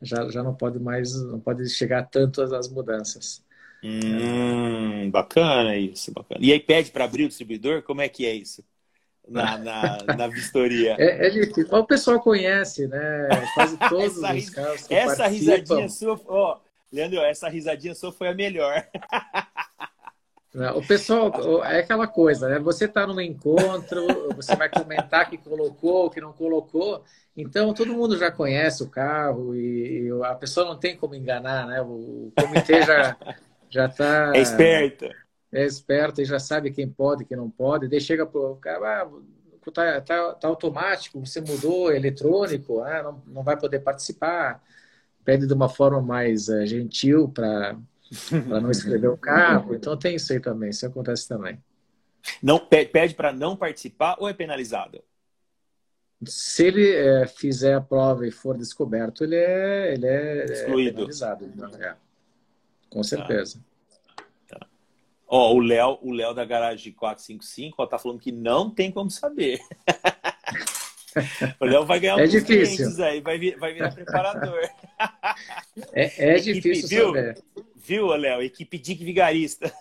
[0.00, 3.44] já, já não pode mais, não pode chegar tanto as mudanças.
[3.82, 6.40] Hum, bacana isso, bacana.
[6.42, 7.82] E aí pede para abrir o distribuidor?
[7.82, 8.64] Como é que é isso?
[9.26, 10.96] Na, na, na vistoria.
[10.98, 11.68] É, é difícil.
[11.70, 13.28] o pessoal conhece, né?
[13.54, 15.28] Quase todos essa, os carros Essa participam.
[15.28, 16.58] risadinha sua, ó,
[16.96, 18.86] Leandro, essa risadinha sua foi a melhor.
[20.74, 22.58] O pessoal, é aquela coisa, né?
[22.58, 27.04] Você está num encontro, você vai comentar que colocou, que não colocou,
[27.36, 31.82] então todo mundo já conhece o carro e, a pessoa não tem como enganar, né?
[31.82, 33.14] O comitê já
[33.68, 35.10] já está é esperto,
[35.52, 37.86] é esperto e já sabe quem pode, quem não pode.
[37.86, 43.22] Daí chega pro cara, ah, tá, tá, tá automático, você mudou, é eletrônico, ah, não,
[43.26, 44.62] não vai poder participar.
[45.26, 47.76] Pede de uma forma mais uh, gentil para
[48.62, 49.74] não escrever o carro.
[49.74, 51.60] Então tem isso aí também, isso acontece também.
[52.40, 55.02] Não pede para não participar ou é penalizado?
[56.24, 60.90] Se ele é, fizer a prova e for descoberto, ele é, ele é, é Excluído.
[60.90, 61.44] é penalizado.
[61.44, 61.96] Então, é.
[62.88, 63.60] Com certeza.
[64.48, 64.58] Tá.
[64.60, 64.66] Tá.
[65.26, 69.10] Ó, o Léo, o Léo da garagem 455, ó, tá falando que não tem como
[69.10, 69.60] saber.
[71.60, 73.02] o Léo vai ganhar é difícil.
[73.04, 74.60] aí, vai, vir, vai virar preparador.
[75.92, 77.06] É, é difícil viu?
[77.06, 77.42] saber.
[77.74, 78.42] Viu, Léo?
[78.42, 79.72] Equipe Dick Vigarista.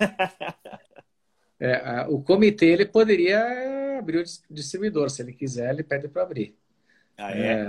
[1.57, 4.23] É, o comitê ele poderia abrir o
[4.53, 6.53] distribuidor, se ele quiser, ele pede para abrir.
[7.17, 7.61] Ah, é?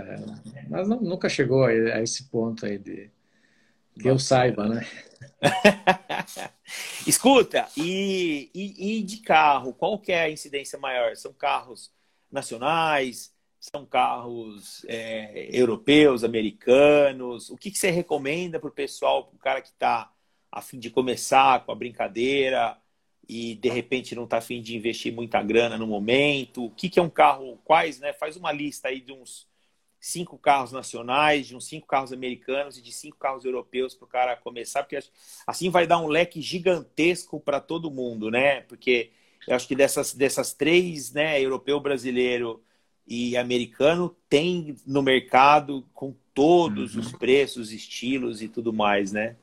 [0.56, 0.66] é?
[0.68, 3.08] mas não, nunca chegou a, a, esse ponto aí de
[3.98, 4.86] que eu saiba, né?
[7.06, 11.16] Escuta, e, e, e, de carro, qual que é a incidência maior?
[11.16, 11.92] São carros
[12.30, 13.32] nacionais?
[13.74, 17.50] São carros é, europeus, americanos?
[17.50, 20.12] O que, que você recomenda para o pessoal, para o cara que está
[20.52, 22.78] a fim de começar com a brincadeira
[23.28, 26.66] e de repente não está a fim de investir muita grana no momento?
[26.66, 27.58] O que, que é um carro?
[27.64, 28.12] Quais, né?
[28.12, 29.48] Faz uma lista aí de uns
[29.98, 34.08] cinco carros nacionais, de uns cinco carros americanos e de cinco carros europeus para o
[34.08, 35.00] cara começar, porque
[35.44, 38.60] assim vai dar um leque gigantesco para todo mundo, né?
[38.60, 39.10] Porque
[39.48, 42.62] eu acho que dessas, dessas três, né, europeu, brasileiro
[43.06, 47.00] e americano, tem no mercado com todos uhum.
[47.00, 49.36] os preços, estilos e tudo mais, né?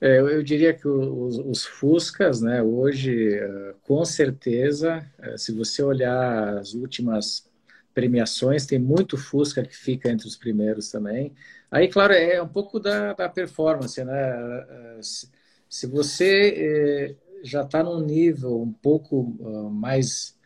[0.00, 5.50] É, eu, eu, diria que os, os, Fuscas, né, hoje, eh, com certeza, eh, se
[5.52, 7.50] você olhar as últimas
[7.92, 11.32] premiações, tem muito Fusca que fica entre os primeiros também.
[11.68, 14.64] Aí, claro, é um pouco da, da performance, né?
[15.02, 15.28] Se,
[15.68, 20.37] se você eh, já está num nível um pouco uh, mais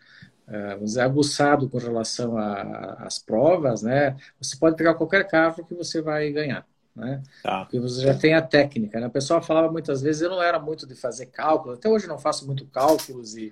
[0.53, 2.37] uh, aguçado com relação
[2.99, 4.17] às provas, né?
[4.41, 6.67] Você pode pegar qualquer carro que você vai ganhar.
[6.95, 7.23] Né?
[7.43, 7.63] Tá.
[7.63, 9.01] Porque você já tem a técnica.
[9.01, 9.07] Né?
[9.07, 12.19] O pessoal falava muitas vezes, eu não era muito de fazer cálculo, até hoje não
[12.19, 13.35] faço muito cálculos.
[13.37, 13.47] E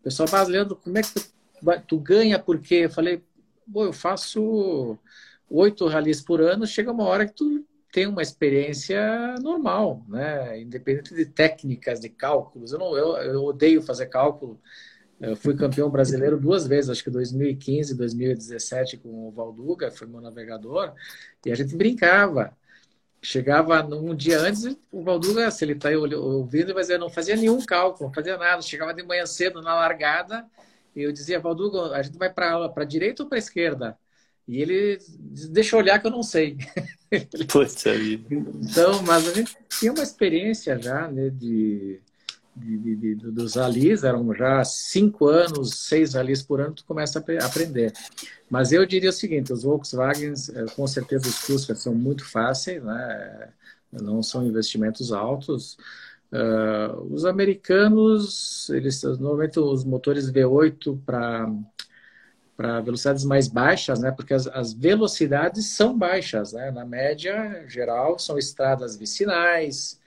[0.00, 1.22] o pessoal, mas Leandro, como é que tu,
[1.86, 2.38] tu ganha?
[2.38, 3.22] Porque eu falei,
[3.70, 4.98] Bom, eu faço
[5.48, 10.60] oito ralis por ano, chega uma hora que tu tem uma experiência normal, né?
[10.60, 12.72] Independente de técnicas, de cálculos.
[12.72, 14.60] Eu, não, eu, eu odeio fazer cálculo.
[15.20, 20.06] Eu fui campeão brasileiro duas vezes, acho que 2015 e 2017 com o Valduga, foi
[20.06, 20.94] meu navegador,
[21.44, 22.56] e a gente brincava.
[23.22, 27.60] Chegava um dia antes, o Valduga, se ele está ouvindo, vai dizer, não fazia nenhum
[27.66, 28.62] cálculo, não fazia nada.
[28.62, 30.46] Chegava de manhã cedo na largada,
[30.96, 33.98] e eu dizia, Valdugo, a gente vai para aula para direita ou para esquerda?
[34.48, 34.98] E ele
[35.50, 36.56] deixa eu olhar que eu não sei.
[37.46, 38.26] Puxa vida.
[38.30, 42.00] Então, mas a gente tinha uma experiência já né, de,
[42.60, 47.46] de, de, dos alis, eram já cinco anos, seis alis por ano, tu começa a
[47.46, 47.92] aprender.
[48.48, 52.82] Mas eu diria o seguinte, os Volkswagen, eh, com certeza os custos são muito fáceis,
[52.82, 53.48] né?
[53.92, 55.76] não são investimentos altos,
[56.32, 61.52] Uh, os americanos, eles normalmente os motores V8 para
[62.56, 64.10] para velocidades mais baixas, né?
[64.10, 66.70] Porque as, as, velocidades são baixas, né?
[66.70, 69.99] Na média geral são estradas vicinais,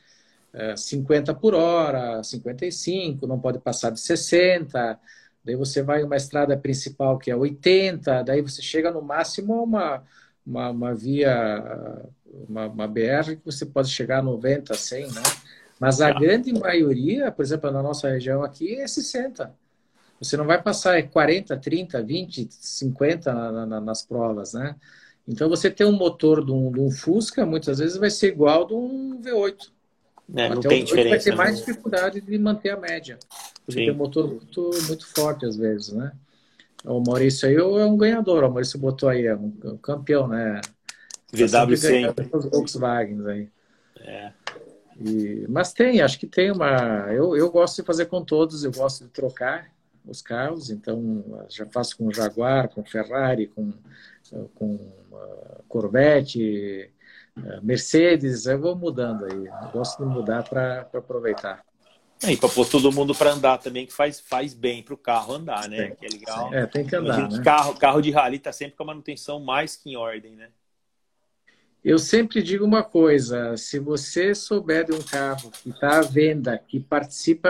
[0.75, 4.99] 50 por hora, 55, não pode passar de 60.
[5.43, 9.53] Daí você vai em uma estrada principal que é 80, daí você chega no máximo
[9.55, 10.03] a uma,
[10.45, 12.03] uma, uma via,
[12.47, 15.23] uma, uma BR que você pode chegar a 90, 100, né?
[15.79, 19.53] Mas a grande maioria, por exemplo, na nossa região aqui, é 60.
[20.17, 24.77] Você não vai passar 40, 30, 20, 50 na, na, nas provas, né?
[25.27, 28.65] Então, você ter um motor de um, de um, Fusca, muitas vezes vai ser igual
[28.65, 29.72] de um V8.
[30.35, 31.09] É, não Até tem diferença.
[31.09, 33.19] vai ter mais dificuldade de manter a média.
[33.65, 33.85] Porque Sim.
[33.85, 36.11] tem um motor muito, muito forte, às vezes, né?
[36.83, 38.43] O Maurício aí é um ganhador.
[38.43, 40.59] O Maurício botou aí, é um, campeão, né?
[41.31, 42.29] VW sempre.
[42.31, 43.49] Volkswagen aí.
[43.99, 44.31] É.
[44.99, 47.07] E, mas tem, acho que tem uma.
[47.11, 49.71] Eu, eu gosto de fazer com todos, eu gosto de trocar
[50.05, 53.71] os carros, então já faço com Jaguar, com Ferrari, com,
[54.55, 56.91] com uh, Corvette,
[57.61, 59.47] Mercedes, eu vou mudando aí.
[59.47, 61.63] Eu gosto de mudar para aproveitar.
[62.27, 65.33] E para pôr todo mundo para andar também, que faz, faz bem para o carro
[65.33, 65.89] andar, né?
[65.89, 65.95] Sim.
[65.95, 66.53] Que é legal.
[66.53, 67.29] É, tem que andar.
[67.29, 67.43] Né?
[67.43, 70.49] Carro, carro de rally está sempre com a manutenção mais que em ordem, né?
[71.83, 76.57] Eu sempre digo uma coisa: se você souber de um carro que está à venda,
[76.57, 77.49] que participa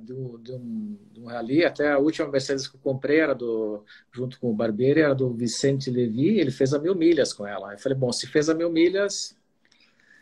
[0.00, 3.82] do, de, um, de um rally, até a última Mercedes que eu comprei era do,
[4.12, 7.72] junto com o Barbeiro, era do Vicente Levi, ele fez a mil milhas com ela.
[7.72, 9.34] Eu falei: bom, se fez a mil milhas,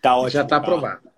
[0.01, 1.09] tá ótimo, já está aprovado.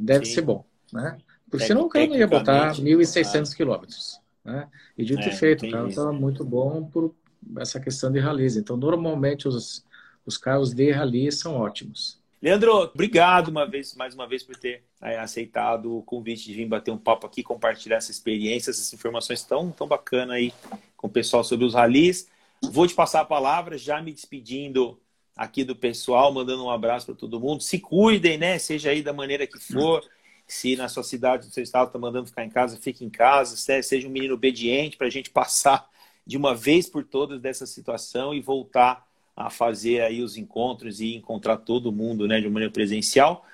[0.00, 0.34] Deve Sim.
[0.34, 1.18] ser bom, né?
[1.50, 4.18] Porque senão o carro não ia botar 1.600 quilômetros.
[4.42, 4.66] Né?
[4.96, 7.14] E dito é, e feito, o carro estava muito bom por
[7.58, 8.56] essa questão de rallies.
[8.56, 9.84] Então, normalmente, os,
[10.24, 12.20] os carros de rally são ótimos.
[12.42, 16.66] Leandro, obrigado uma vez, mais uma vez por ter é, aceitado o convite de vir
[16.66, 20.52] bater um papo aqui, compartilhar essa experiência, essas informações tão, tão bacanas aí
[20.96, 22.28] com o pessoal sobre os ralis.
[22.60, 24.98] Vou te passar a palavra, já me despedindo
[25.36, 27.62] aqui do pessoal, mandando um abraço para todo mundo.
[27.62, 28.58] Se cuidem, né?
[28.58, 30.02] Seja aí da maneira que for.
[30.46, 33.56] Se na sua cidade, no seu estado, está mandando ficar em casa, fique em casa.
[33.56, 35.88] Seja um menino obediente para a gente passar
[36.26, 39.06] de uma vez por todas dessa situação e voltar
[39.36, 43.46] a fazer aí os encontros e encontrar todo mundo, né, de maneira presencial.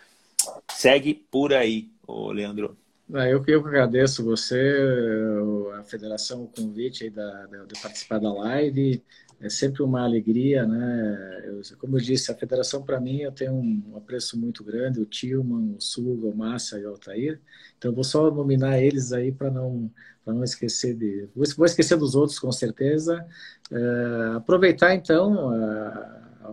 [0.70, 2.76] Segue por aí, Leandro.
[3.12, 4.76] Ah, eu que agradeço você,
[5.78, 9.02] a federação, o convite aí da, de participar da live
[9.40, 11.42] é sempre uma alegria, né?
[11.46, 15.06] Eu, como eu disse, a federação para mim eu tenho um apreço muito grande, o
[15.06, 17.40] Tilman, o Suga, o Massa e o Altair.
[17.76, 19.90] Então vou só nominar eles aí para não
[20.24, 23.24] para não esquecer de vou, esquecer dos outros com certeza.
[23.70, 26.50] É, aproveitar então a, a,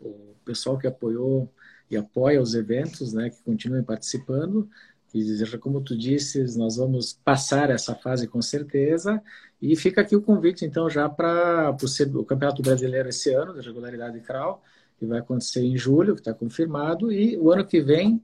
[0.00, 1.50] o pessoal que apoiou
[1.90, 3.30] e apoia os eventos, né?
[3.30, 4.68] Que continuem participando.
[5.14, 9.22] E, como tu disse, nós vamos passar essa fase com certeza.
[9.62, 11.74] E fica aqui o convite, então, já para
[12.14, 14.60] o Campeonato Brasileiro esse ano, da regularidade crawl,
[14.98, 18.20] que vai acontecer em julho, que está confirmado, e o ano que vem,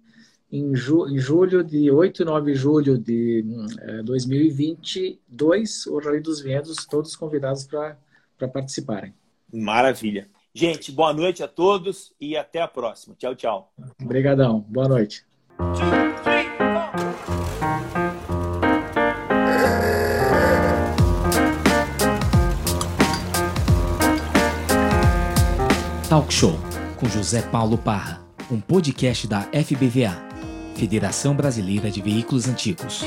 [0.51, 3.45] em, ju, em julho, de 8 e 9 de julho de
[3.82, 7.97] é, 2022, o Rally dos Vinhedos, todos convidados para
[8.53, 9.14] participarem.
[9.53, 10.28] Maravilha.
[10.53, 13.14] Gente, boa noite a todos e até a próxima.
[13.16, 13.72] Tchau, tchau.
[14.03, 14.61] Obrigadão.
[14.68, 15.24] Boa noite.
[26.31, 26.59] Talk Show
[26.97, 28.20] com José Paulo Parra,
[28.51, 30.16] um podcast da FBVA,
[30.76, 33.05] Federação Brasileira de Veículos Antigos.